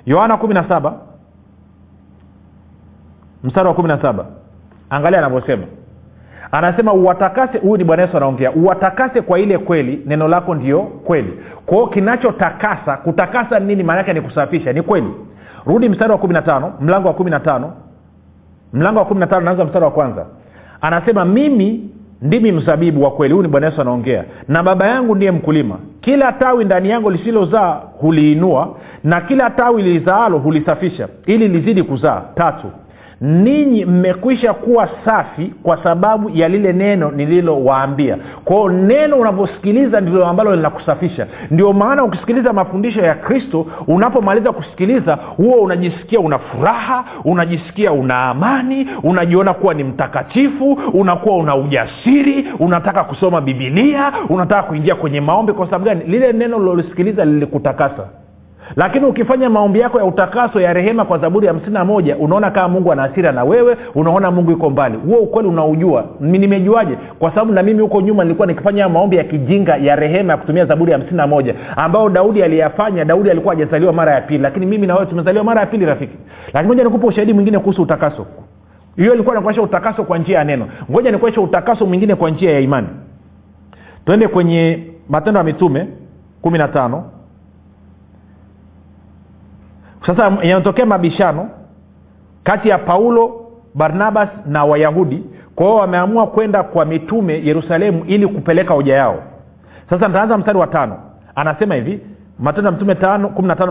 Yohana 0.06 0.38
kumi 0.38 0.54
na 0.54 0.68
saba. 0.68 0.94
Mstari 3.44 3.68
wa 3.68 3.74
kumi 3.74 3.88
na 3.88 4.02
saba. 4.02 4.26
Angalia 4.90 5.20
anavyosema. 5.20 5.64
Anasema 6.52 6.94
uwatakase 6.94 7.58
huyu 7.58 7.78
ni 7.78 7.84
bwana 7.84 8.02
yesu 8.04 8.18
anaongea 8.18 8.52
uwatakase 8.52 9.22
kwa 9.22 9.40
ile 9.40 9.58
kweli 9.58 10.04
neno 10.06 10.28
lako 10.28 10.56
ndio 10.56 10.82
kweli. 10.82 11.40
Kwao 11.66 11.88
kinachotakasa 11.88 12.98
kutakasa 12.98 13.60
nini? 13.60 13.84
Maana 13.84 13.98
yake 14.00 14.14
ni 14.14 14.22
kusafisha 14.22 14.74
ni 14.74 14.82
kweli. 14.82 15.14
Rudi 15.66 15.90
mstari 15.90 16.12
wa 16.12 16.18
kumi 16.18 16.34
na 16.34 16.42
tano 16.42 16.74
mlango 16.82 17.08
wa 17.08 17.14
kumi 17.14 17.32
na 17.32 17.40
tano. 17.40 17.74
Mlango 18.74 19.00
wa 19.00 19.06
kumi 19.06 19.20
na 19.20 19.28
tano 19.28 19.42
naanza 19.46 19.66
mstari 19.66 19.86
wa 19.86 19.92
kwanza 19.92 20.26
anasema 20.82 21.26
mimi 21.26 21.90
ndimi 22.22 22.52
mzabibu 22.52 23.04
wa 23.04 23.12
kweli. 23.12 23.34
Huyu 23.34 23.44
ni 23.44 23.50
bwana 23.50 23.68
yesu 23.68 23.82
anaongea. 23.82 24.24
Na 24.48 24.64
baba 24.64 24.88
yangu 24.88 25.16
ndiye 25.16 25.32
mkulima. 25.32 25.78
Kila 26.02 26.32
tawi 26.32 26.66
ndani 26.66 26.90
yangu 26.90 27.10
lisilozaa 27.10 27.82
huliinua 28.00 28.76
na 29.04 29.22
kila 29.22 29.50
tawi 29.50 29.82
lizaalo 29.84 30.38
hulisafisha 30.38 31.08
ili 31.26 31.48
lizidi 31.48 31.84
kuzaa. 31.84 32.22
Tatu 32.36 32.68
ninyi 33.22 33.86
mmekwisha 33.86 34.54
kuwa 34.54 34.90
safi 35.06 35.54
kwa 35.64 35.84
sababu 35.84 36.30
ya 36.30 36.50
lile 36.50 36.74
neno 36.74 37.12
nililowaambia. 37.12 38.18
Kwao 38.46 38.70
neno 38.70 39.16
unavyosikiliza 39.18 40.02
ndilo 40.02 40.26
ambalo 40.28 40.56
linakusafisha. 40.56 41.28
Ndio 41.52 41.74
maana 41.74 42.04
ukisikiliza 42.04 42.54
mafundisho 42.54 43.02
ya 43.02 43.16
kristo 43.16 43.66
unapomaliza 43.88 44.52
kusikiliza 44.52 45.16
huo 45.38 45.56
unajisikia 45.62 46.20
una 46.20 46.40
furaha 46.40 47.06
unajisikia 47.26 47.92
una 47.92 48.22
amani 48.26 48.88
unajiona 49.04 49.54
kuwa 49.54 49.74
ni 49.74 49.84
mtakatifu 49.84 50.72
unakuwa 50.94 51.38
una 51.38 51.56
ujasiri 51.56 52.48
unataka 52.60 53.04
kusoma 53.04 53.42
bibilia 53.42 54.14
unataka 54.30 54.64
kuingia 54.64 54.96
kwenye 54.96 55.22
maombi. 55.22 55.54
Kwa 55.54 55.66
sababu 55.66 55.86
gani? 55.86 56.02
Lile 56.08 56.34
neno 56.34 56.60
lilolisikiliza 56.60 57.26
lilikutakasa 57.26 58.08
lakini 58.76 59.06
ukifanya 59.06 59.50
maombi 59.50 59.80
yako 59.80 60.00
ya 60.00 60.06
utakaso 60.06 60.62
ya 60.62 60.74
rehema 60.74 61.06
kwa 61.06 61.18
zaburi 61.18 61.48
ya 61.48 61.54
hamsini 61.54 61.74
na 61.74 61.86
moja 61.86 62.18
unaona 62.18 62.52
kama 62.52 62.68
mungu 62.68 62.92
ana 62.92 63.02
hasira 63.02 63.32
na 63.32 63.44
wewe 63.44 63.78
unaona 63.96 64.32
mungu 64.32 64.52
iko 64.52 64.70
mbali. 64.70 64.98
Huo 64.98 65.18
ukweli 65.20 65.50
unaujua. 65.50 66.06
Nimejuaje? 66.20 66.98
Kwa 67.20 67.30
sababu 67.30 67.52
na 67.54 67.64
mimi 67.64 67.82
huko 67.82 68.02
nyuma 68.02 68.24
nilikuwa 68.24 68.48
nikifanya 68.48 68.90
maombi 68.90 69.18
ya 69.18 69.24
kijinga 69.24 69.76
ya 69.78 69.96
rehema 69.96 70.34
ya 70.34 70.38
kutumia 70.38 70.66
zaburi 70.66 70.92
ya 70.92 70.98
hamsini 70.98 71.18
na 71.18 71.28
moja 71.28 71.56
ambayo 71.76 72.10
daudi 72.10 72.44
aliyafanya 72.44 73.06
daudi 73.06 73.30
alikuwa 73.32 73.54
hajazaliwa 73.56 73.94
mara 73.94 74.14
ya 74.16 74.22
pili. 74.22 74.44
Lakini 74.44 74.66
mimi 74.66 74.88
na 74.88 74.94
wewe 74.96 75.06
tumezaliwa 75.06 75.44
mara 75.44 75.62
ya 75.62 75.68
pili 75.68 75.86
rafiki. 75.86 76.18
Lakini 76.54 76.68
moja 76.68 76.84
nikupa 76.84 77.08
ushahidi 77.08 77.34
mwingine 77.34 77.60
kuhusu 77.60 77.82
utakaso. 77.82 78.26
Hiyo 78.96 79.14
ilikuwa 79.14 79.36
nakuonyesha 79.36 79.62
utakaso 79.62 80.04
kwa 80.04 80.18
njia 80.18 80.38
ya 80.38 80.44
neno. 80.44 80.68
Ngoja 80.92 81.12
nikuonyesha 81.12 81.42
utakaso 81.42 81.86
mwingine 81.86 82.16
kwa 82.16 82.30
njia 82.30 82.52
ya 82.52 82.60
imani. 82.60 82.88
Twende 84.06 84.28
kwenye 84.28 84.84
matendo 85.10 85.38
ya 85.38 85.44
mitume 85.44 85.88
kumi 86.42 86.58
na 86.58 86.68
tano 86.68 87.04
sasa 90.06 90.32
yanatokea 90.42 90.86
mabishano 90.86 91.50
kati 92.44 92.70
ya 92.70 92.78
paulo 92.78 93.46
barnabas 93.76 94.30
na 94.46 94.66
wayahudi. 94.66 95.24
Kwa 95.56 95.66
hiyo 95.66 95.78
wameamua 95.78 96.28
kwenda 96.28 96.64
kwa 96.64 96.86
mitume 96.86 97.42
yerusalemu 97.46 98.06
ili 98.06 98.28
kupeleka 98.28 98.74
hoja 98.74 98.96
yao. 98.96 99.24
Sasa 99.90 100.08
nitaanza 100.08 100.38
mstari 100.38 100.58
wa 100.58 100.68
tano. 100.68 100.98
Anasema 101.36 101.76
hivi 101.76 102.00
matendo 102.40 102.70
ya 102.70 102.76
mtume 102.76 102.96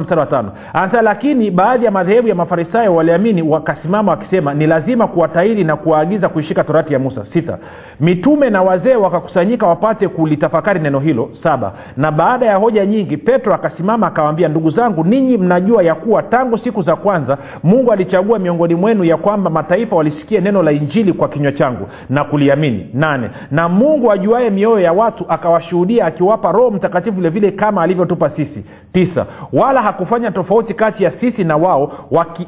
mstari 0.00 0.20
wa 0.20 0.26
tano. 0.26 0.50
Anasema 0.72 1.02
lakini 1.02 1.50
baadhi 1.50 1.84
ya 1.84 1.90
madhehebu 1.90 2.28
ya 2.28 2.34
mafarisayo 2.34 2.94
waliamini 2.94 3.42
wakasimama 3.42 4.12
wakisema 4.12 4.54
ni 4.54 4.66
lazima 4.66 5.06
kuwatahiri 5.06 5.64
na 5.64 5.76
kuwaagiza 5.76 6.28
kuishika 6.28 6.64
torati 6.64 6.92
ya 6.92 6.98
musa. 6.98 7.26
Sita. 7.32 7.58
Mitume 8.00 8.50
na 8.50 8.62
wazee 8.62 8.94
wakakusanyika 8.94 9.66
wapate 9.66 10.08
kulitafakari 10.08 10.80
neno 10.80 11.00
hilo. 11.00 11.30
Saba. 11.42 11.72
Na 11.96 12.12
baada 12.12 12.46
ya 12.46 12.56
hoja 12.56 12.86
nyingi 12.86 13.16
petro 13.16 13.54
akasimama 13.54 14.06
akawambia 14.06 14.48
ndugu 14.48 14.70
zangu 14.70 15.04
ninyi 15.04 15.36
mnajua 15.36 15.82
ya 15.82 15.94
kuwa 15.94 16.22
tangu 16.22 16.58
siku 16.58 16.82
za 16.82 16.96
kwanza 16.96 17.38
mungu 17.62 17.92
alichagua 17.92 18.38
miongoni 18.38 18.74
mwenu 18.74 19.04
ya 19.04 19.16
kwamba 19.16 19.50
mataifa 19.50 19.96
walisikia 19.96 20.40
neno 20.40 20.62
la 20.62 20.72
injili 20.72 21.12
kwa 21.12 21.28
kinywa 21.28 21.52
changu 21.52 21.86
na 22.08 22.24
kuliamini. 22.24 22.90
Nane. 22.94 23.30
Na 23.50 23.68
mungu 23.68 24.12
ajuaye 24.12 24.50
mioyo 24.50 24.80
ya 24.80 24.92
watu 24.92 25.24
akawashuhudia 25.28 26.06
akiwapa 26.06 26.52
roho 26.52 26.70
mtakatifu 26.70 27.16
vilevile 27.16 27.50
kama 27.50 27.82
alivyotupa 27.82 28.30
sisi 28.30 28.57
tisa. 28.92 29.26
Wala 29.52 29.82
hakufanya 29.82 30.30
tofauti 30.30 30.74
kati 30.74 31.04
ya 31.04 31.12
sisi 31.20 31.44
na 31.44 31.56
wao 31.56 31.92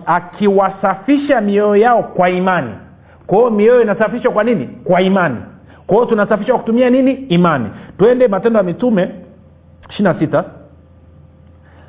akiwasafisha 0.06 1.40
mioyo 1.40 1.76
yao 1.76 2.02
kwa 2.02 2.30
imani. 2.30 2.70
Kwa 3.26 3.38
hiyo 3.38 3.50
mioyo 3.50 3.82
inasafishwa 3.82 4.32
kwa 4.32 4.44
nini? 4.44 4.66
Kwa 4.84 5.00
imani. 5.00 5.36
Kwa 5.86 5.96
hiyo 5.96 6.06
tunasafishwa 6.08 6.58
kutumia 6.58 6.90
nini? 6.90 7.12
Imani. 7.12 7.66
Twende 7.98 8.28
matendo 8.28 8.58
ya 8.58 8.62
mitume 8.64 9.10
ishiri 9.90 10.04
na 10.04 10.14
sita. 10.18 10.44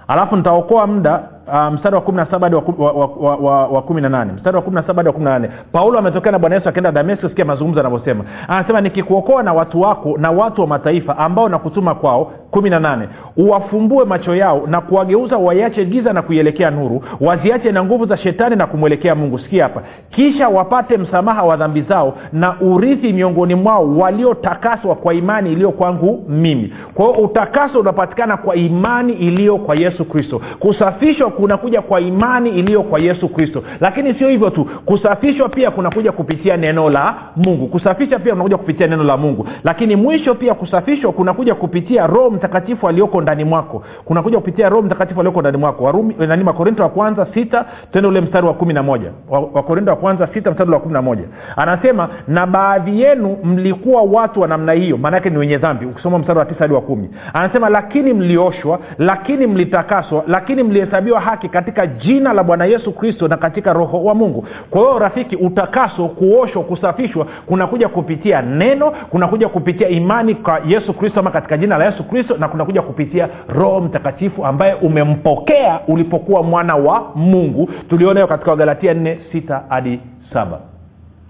Alafu 0.07 0.35
nitaokoa 0.35 0.87
muda 0.87 1.23
uh, 1.47 1.73
mstari 1.73 1.95
wa 1.95 2.01
kumi 2.01 2.17
na 2.17 2.25
saba 2.25 2.45
hadi 2.45 2.55
wa, 2.55 3.81
kumi 3.81 4.01
na 4.01 4.09
nane. 4.09 4.31
Mstari 4.33 4.55
wa 4.55 4.61
kumi 4.61 4.75
na 4.75 4.81
saba 4.81 4.95
hadi 4.95 5.07
wa 5.07 5.13
kumi 5.13 5.25
na 5.25 5.31
nane. 5.31 5.49
Paulo 5.71 5.99
ametokea 5.99 6.31
na 6.31 6.39
bwana 6.39 6.55
yesu 6.55 6.69
akienda 6.69 6.91
dameski 6.91 7.27
sikia 7.29 7.45
mazungumzo 7.45 7.79
anavyosema 7.79 8.23
anasema 8.47 8.81
nikikuokoa 8.81 9.43
na 9.43 9.53
watu 9.53 9.81
wako 9.81 10.17
na 10.17 10.31
watu 10.31 10.61
wa 10.61 10.67
mataifa 10.67 11.17
ambao 11.17 11.49
nakutuma 11.49 11.95
kwao 11.95 12.31
kumi 12.51 12.69
na 12.69 12.79
nane 12.79 13.07
uwafumbue 13.37 14.05
macho 14.05 14.35
yao 14.35 14.63
na 14.67 14.81
kuwageuza 14.81 15.37
waiache 15.37 15.85
giza 15.85 16.13
na 16.13 16.21
kuielekea 16.21 16.71
nuru 16.71 17.03
waziache 17.21 17.71
na 17.71 17.83
nguvu 17.83 18.05
za 18.05 18.17
shetani 18.17 18.55
na 18.55 18.67
kumwelekea 18.67 19.15
mungu. 19.15 19.39
Sikia 19.39 19.63
hapa. 19.63 19.81
Kisha 20.09 20.49
wapate 20.49 20.97
msamaha 20.97 21.43
wa 21.43 21.57
dhambi 21.57 21.81
zao 21.81 22.13
na 22.33 22.55
urithi 22.61 23.13
miongoni 23.13 23.55
mwao 23.55 23.97
waliotakaswa 23.97 24.95
kwa 24.95 25.13
imani 25.13 25.51
iliyo 25.51 25.71
kwangu 25.71 26.25
mimi. 26.29 26.73
Kwa 26.93 27.05
hiyo 27.05 27.17
utakaso 27.19 27.79
unapatikana 27.79 28.37
kwa 28.37 28.55
imani 28.55 29.13
iliyo 29.13 29.57
kwa 29.57 29.75
yesu 29.75 30.05
kristo. 30.05 30.41
Kusafishwa 30.59 31.30
kunakuja 31.31 31.81
kwa 31.81 31.99
imani 32.01 32.49
iliyo 32.49 32.83
kwa 32.83 32.99
yesu 32.99 33.29
kristo. 33.29 33.63
Lakini 33.79 34.13
sio 34.13 34.29
hivyo 34.29 34.49
tu 34.49 34.65
kusafishwa 34.85 35.49
pia 35.49 35.71
kunakuja 35.71 36.11
kupitia 36.11 36.57
neno 36.57 36.89
la 36.89 37.15
mungu. 37.35 37.67
Kusafisha 37.67 38.19
pia 38.19 38.31
kunakuja 38.31 38.57
kupitia 38.57 38.87
neno 38.87 39.03
la 39.03 39.17
mungu. 39.17 39.47
Lakini 39.63 39.95
mwisho 39.95 40.35
pia 40.35 40.53
kusafishwa 40.53 41.11
kunakuja 41.11 41.55
kupitia 41.55 42.07
roho 42.07 42.29
mtakatifu 42.29 42.87
aliyoko 42.87 43.21
ndani 43.21 43.43
mwako. 43.43 43.83
Kunakuja 44.05 44.37
kupitia 44.37 44.69
roho 44.69 44.81
mtakatifu 44.81 45.19
aliyoko 45.19 45.41
ndani 45.41 45.57
mwako. 45.57 45.83
Warumi 45.83 46.15
nani 46.27 46.43
makorinto 46.43 46.83
wa 46.83 46.89
kwanza 46.89 47.27
sita 47.33 47.65
tende 47.91 48.07
ule 48.07 48.21
mstari 48.21 48.47
wa 48.47 48.53
kumi 48.53 48.73
na 48.73 48.83
moja. 48.83 49.11
Wakorinto 49.29 49.91
wa 49.91 49.97
kwanza 49.97 50.27
sita 50.33 50.51
mstari 50.51 50.71
wa 50.71 50.79
kumi 50.79 50.93
na 50.93 51.01
moja. 51.01 51.23
Anasema 51.55 52.09
na 52.27 52.47
baadhi 52.47 53.01
yenu 53.01 53.37
mlikuwa 53.43 54.01
watu 54.01 54.41
wa 54.41 54.47
namna 54.47 54.71
hiyo. 54.73 54.97
Maanaake 54.97 55.29
ni 55.29 55.37
wenye 55.37 55.57
dhambi. 55.57 55.85
Ukisoma 55.85 56.19
mstari 56.19 56.39
wa 56.39 56.45
tisa 56.45 56.59
hadi 56.59 56.73
wa 56.73 56.81
kumi. 56.81 57.09
Anasema 57.33 57.69
lakini 57.69 58.13
mlioshwa 58.13 58.79
lakini 58.97 59.47
mlitakaswa 59.47 60.23
lakini 60.27 60.63
mlihesabiwa 60.63 61.20
haki 61.21 61.49
katika 61.49 61.87
jina 61.87 62.33
la 62.33 62.43
bwana 62.43 62.65
yesu 62.65 62.91
kristo 62.91 63.27
na 63.27 63.37
katika 63.37 63.73
roho 63.73 64.03
wa 64.03 64.15
mungu. 64.15 64.47
Kwa 64.69 64.81
hiyo 64.81 64.99
rafiki 64.99 65.35
utakaso 65.35 66.07
kuoshwa 66.07 66.63
kusafishwa 66.63 67.25
kunakuja 67.45 67.89
kupitia 67.89 68.41
neno 68.41 68.91
kunakuja 68.91 69.49
kupitia 69.49 69.89
imani 69.89 70.35
kwa 70.35 70.61
yesu 70.67 70.93
kristo 70.93 71.19
ama 71.19 71.31
katika 71.31 71.57
jina 71.57 71.77
la 71.77 71.85
yesu 71.85 72.03
kristo 72.03 72.37
na 72.37 72.47
kunakuja 72.47 72.81
kupitia 72.81 73.29
roho 73.47 73.81
mtakatifu 73.81 74.45
ambaye 74.45 74.73
umempokea 74.73 75.79
ulipokuwa 75.87 76.43
mwana 76.43 76.75
wa 76.75 77.11
mungu. 77.15 77.69
Tulionayo 77.89 78.27
katika 78.27 78.51
wagalatia 78.51 78.93
4 78.93 79.17
6 79.33 79.61
hadi 79.69 79.99
7 80.33 80.70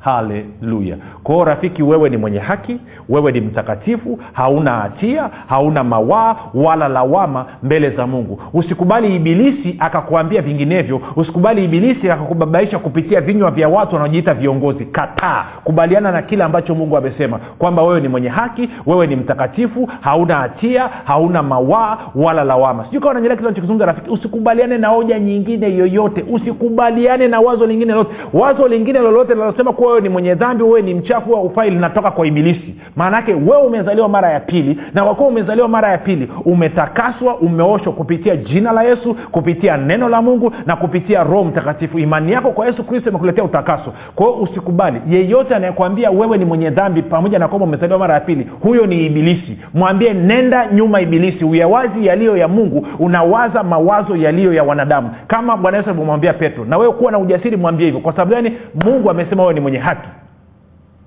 haleluya 0.02 0.98
kwao 1.24 1.44
rafiki 1.44 1.84
wewe 1.84 2.10
ni 2.10 2.18
mwenye 2.18 2.40
haki 2.40 2.78
wewe 3.10 3.32
ni 3.32 3.42
mtakatifu 3.42 4.20
hauna 4.34 4.72
hatia 4.72 5.30
hauna 5.48 5.84
mawaa 5.84 6.36
wala 6.54 6.88
lawama 6.88 7.46
mbele 7.64 7.90
za 7.90 8.08
mungu. 8.08 8.40
Usikubali 8.54 9.16
ibilisi 9.16 9.76
akakuambia 9.80 10.42
vinginevyo. 10.42 11.02
Usikubali 11.16 11.66
ibilisi 11.66 12.10
akakubabaisha 12.12 12.80
kupitia 12.80 13.22
vinywa 13.22 13.52
vya 13.52 13.70
watu 13.70 13.96
wanaojiita 13.96 14.34
viongozi. 14.34 14.86
Kataa. 14.86 15.46
Kubaliana 15.64 16.12
na 16.12 16.22
kile 16.22 16.44
ambacho 16.44 16.76
mungu 16.76 16.98
amesema 16.98 17.40
kwamba 17.58 17.84
wewe 17.84 18.02
ni 18.02 18.08
mwenye 18.08 18.30
haki 18.30 18.70
wewe 18.86 19.08
ni 19.08 19.16
mtakatifu 19.16 19.90
hauna 20.02 20.36
hatia 20.36 20.90
hauna 21.04 21.44
mawaa 21.44 21.98
wala 22.16 22.44
lawama. 22.44 22.86
Sijui 22.86 23.02
kawa 23.02 23.14
nanyelea 23.14 23.38
kile 23.38 23.50
nachokizungumza 23.50 23.86
rafiki. 23.86 24.10
Usikubaliane 24.10 24.78
na 24.78 24.88
hoja 24.88 25.20
nyingine 25.20 25.76
yoyote. 25.76 26.26
Usikubaliane 26.32 27.28
na 27.28 27.40
wazo 27.40 27.66
lingine 27.66 27.92
lolote. 27.94 28.16
Wazo 28.34 28.68
lingine 28.68 29.00
lolote 29.00 29.34
linalosema 29.34 29.74
kuwa 29.74 29.91
wewe 29.92 30.02
ni 30.02 30.10
mwenye 30.10 30.36
dhambi 30.36 30.64
wewe 30.64 30.82
ni 30.82 30.94
mchafu 30.94 31.36
au 31.36 31.44
ufai 31.46 31.70
linatoka 31.70 32.12
kwa 32.12 32.28
ibilisi. 32.28 32.76
Maana 32.96 33.18
yake 33.18 33.34
wewe 33.34 33.58
umezaliwa 33.62 34.10
mara 34.10 34.32
ya 34.32 34.40
pili 34.40 34.78
na 34.94 35.04
wakuwa 35.04 35.28
umezaliwa 35.30 35.68
mara 35.68 35.92
ya 35.92 35.98
pili 35.98 36.30
umetakaswa 36.46 37.36
umeoshwa 37.38 37.94
kupitia 37.94 38.36
jina 38.36 38.72
la 38.72 38.84
yesu 38.84 39.16
kupitia 39.32 39.78
neno 39.78 40.10
la 40.10 40.22
mungu 40.22 40.54
na 40.66 40.76
kupitia 40.76 41.24
roho 41.24 41.44
mtakatifu. 41.44 42.00
Imani 42.00 42.32
yako 42.32 42.52
kwa 42.52 42.66
yesu 42.66 42.84
kristo 42.84 43.10
imekuletea 43.10 43.44
utakaso. 43.44 43.94
Kwa 44.16 44.26
hiyo 44.28 44.38
usikubali 44.40 45.02
yeyote 45.10 45.56
anayekwambia 45.56 46.12
wewe 46.12 46.38
ni 46.38 46.46
mwenye 46.46 46.70
dhambi 46.70 47.02
pamoja 47.02 47.40
na 47.40 47.48
kwamba 47.48 47.66
umezaliwa 47.68 48.00
mara 48.00 48.14
ya 48.14 48.20
pili 48.20 48.48
huyo 48.64 48.86
ni 48.86 49.06
ibilisi. 49.06 49.58
Mwambie 49.74 50.14
nenda 50.14 50.68
nyuma 50.74 51.02
ibilisi 51.02 51.46
uyawazi 51.46 52.06
yaliyo 52.06 52.38
ya 52.38 52.48
mungu 52.48 52.88
unawaza 53.00 53.64
mawazo 53.64 54.16
yaliyo 54.16 54.54
ya 54.54 54.64
wanadamu. 54.64 55.10
Kama 55.28 55.58
bwana 55.58 55.78
yesu 55.78 55.90
alivyomwambia 55.90 56.34
petro 56.34 56.66
na 56.66 56.78
wewe 56.78 56.94
kuwa 56.94 57.12
na 57.12 57.20
ujasiri 57.20 57.58
mwambie 57.58 57.86
hivyo. 57.86 58.02
Kwa 58.02 58.12
sababu 58.14 58.32
gani? 58.32 58.52
Mungu 58.86 59.10
amesema 59.10 59.42
wewe 59.44 59.54
ni 59.54 59.60
mwenye 59.60 59.78
haki. 59.82 60.10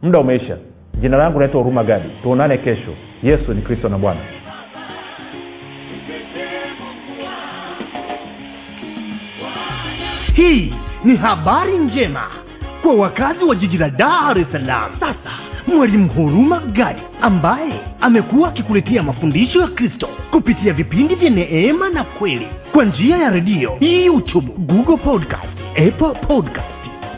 Muda 0.03 0.19
umeisha. 0.19 0.57
Jina 1.01 1.17
langu 1.17 1.39
naitwa 1.39 1.61
huruma 1.63 1.85
gadi. 1.85 2.09
Tuonane 2.23 2.59
kesho. 2.59 2.95
Yesu 3.23 3.55
ni 3.55 3.63
kristo 3.63 3.89
na 3.89 3.99
bwana. 3.99 4.21
Hii 10.35 10.73
ni 11.05 11.17
habari 11.17 11.79
njema 11.79 12.23
kwa 12.83 12.95
wakazi 12.95 13.45
wa 13.45 13.55
jiji 13.55 13.79
la 13.79 13.91
dar 13.91 14.39
es 14.39 14.47
salaam. 14.53 14.91
Sasa 15.01 15.31
mwalimu 15.67 16.09
huruma 16.09 16.59
gadi 16.61 17.03
ambaye 17.21 17.81
amekuwa 18.01 18.49
akikuletea 18.49 19.03
mafundisho 19.03 19.61
ya 19.61 19.67
kristo 19.69 20.09
kupitia 20.31 20.73
vipindi 20.73 21.15
vya 21.15 21.31
neema 21.31 21.89
na 21.89 22.05
kweli 22.05 22.49
kwa 22.73 22.85
njia 22.85 23.17
ya 23.17 23.31
redio 23.31 23.77
youtube 23.81 24.53
google 24.59 24.97
podcast 24.97 25.45
apple 25.71 26.27
podcast 26.27 26.74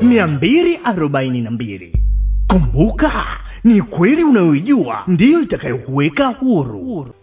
kumbuka 2.48 3.12
ni 3.66 3.82
kweli 3.82 4.24
unayoijua 4.24 5.04
ndiyo 5.08 5.42
itakayokuweka 5.42 6.28
huru, 6.28 6.80
huru. 6.80 7.14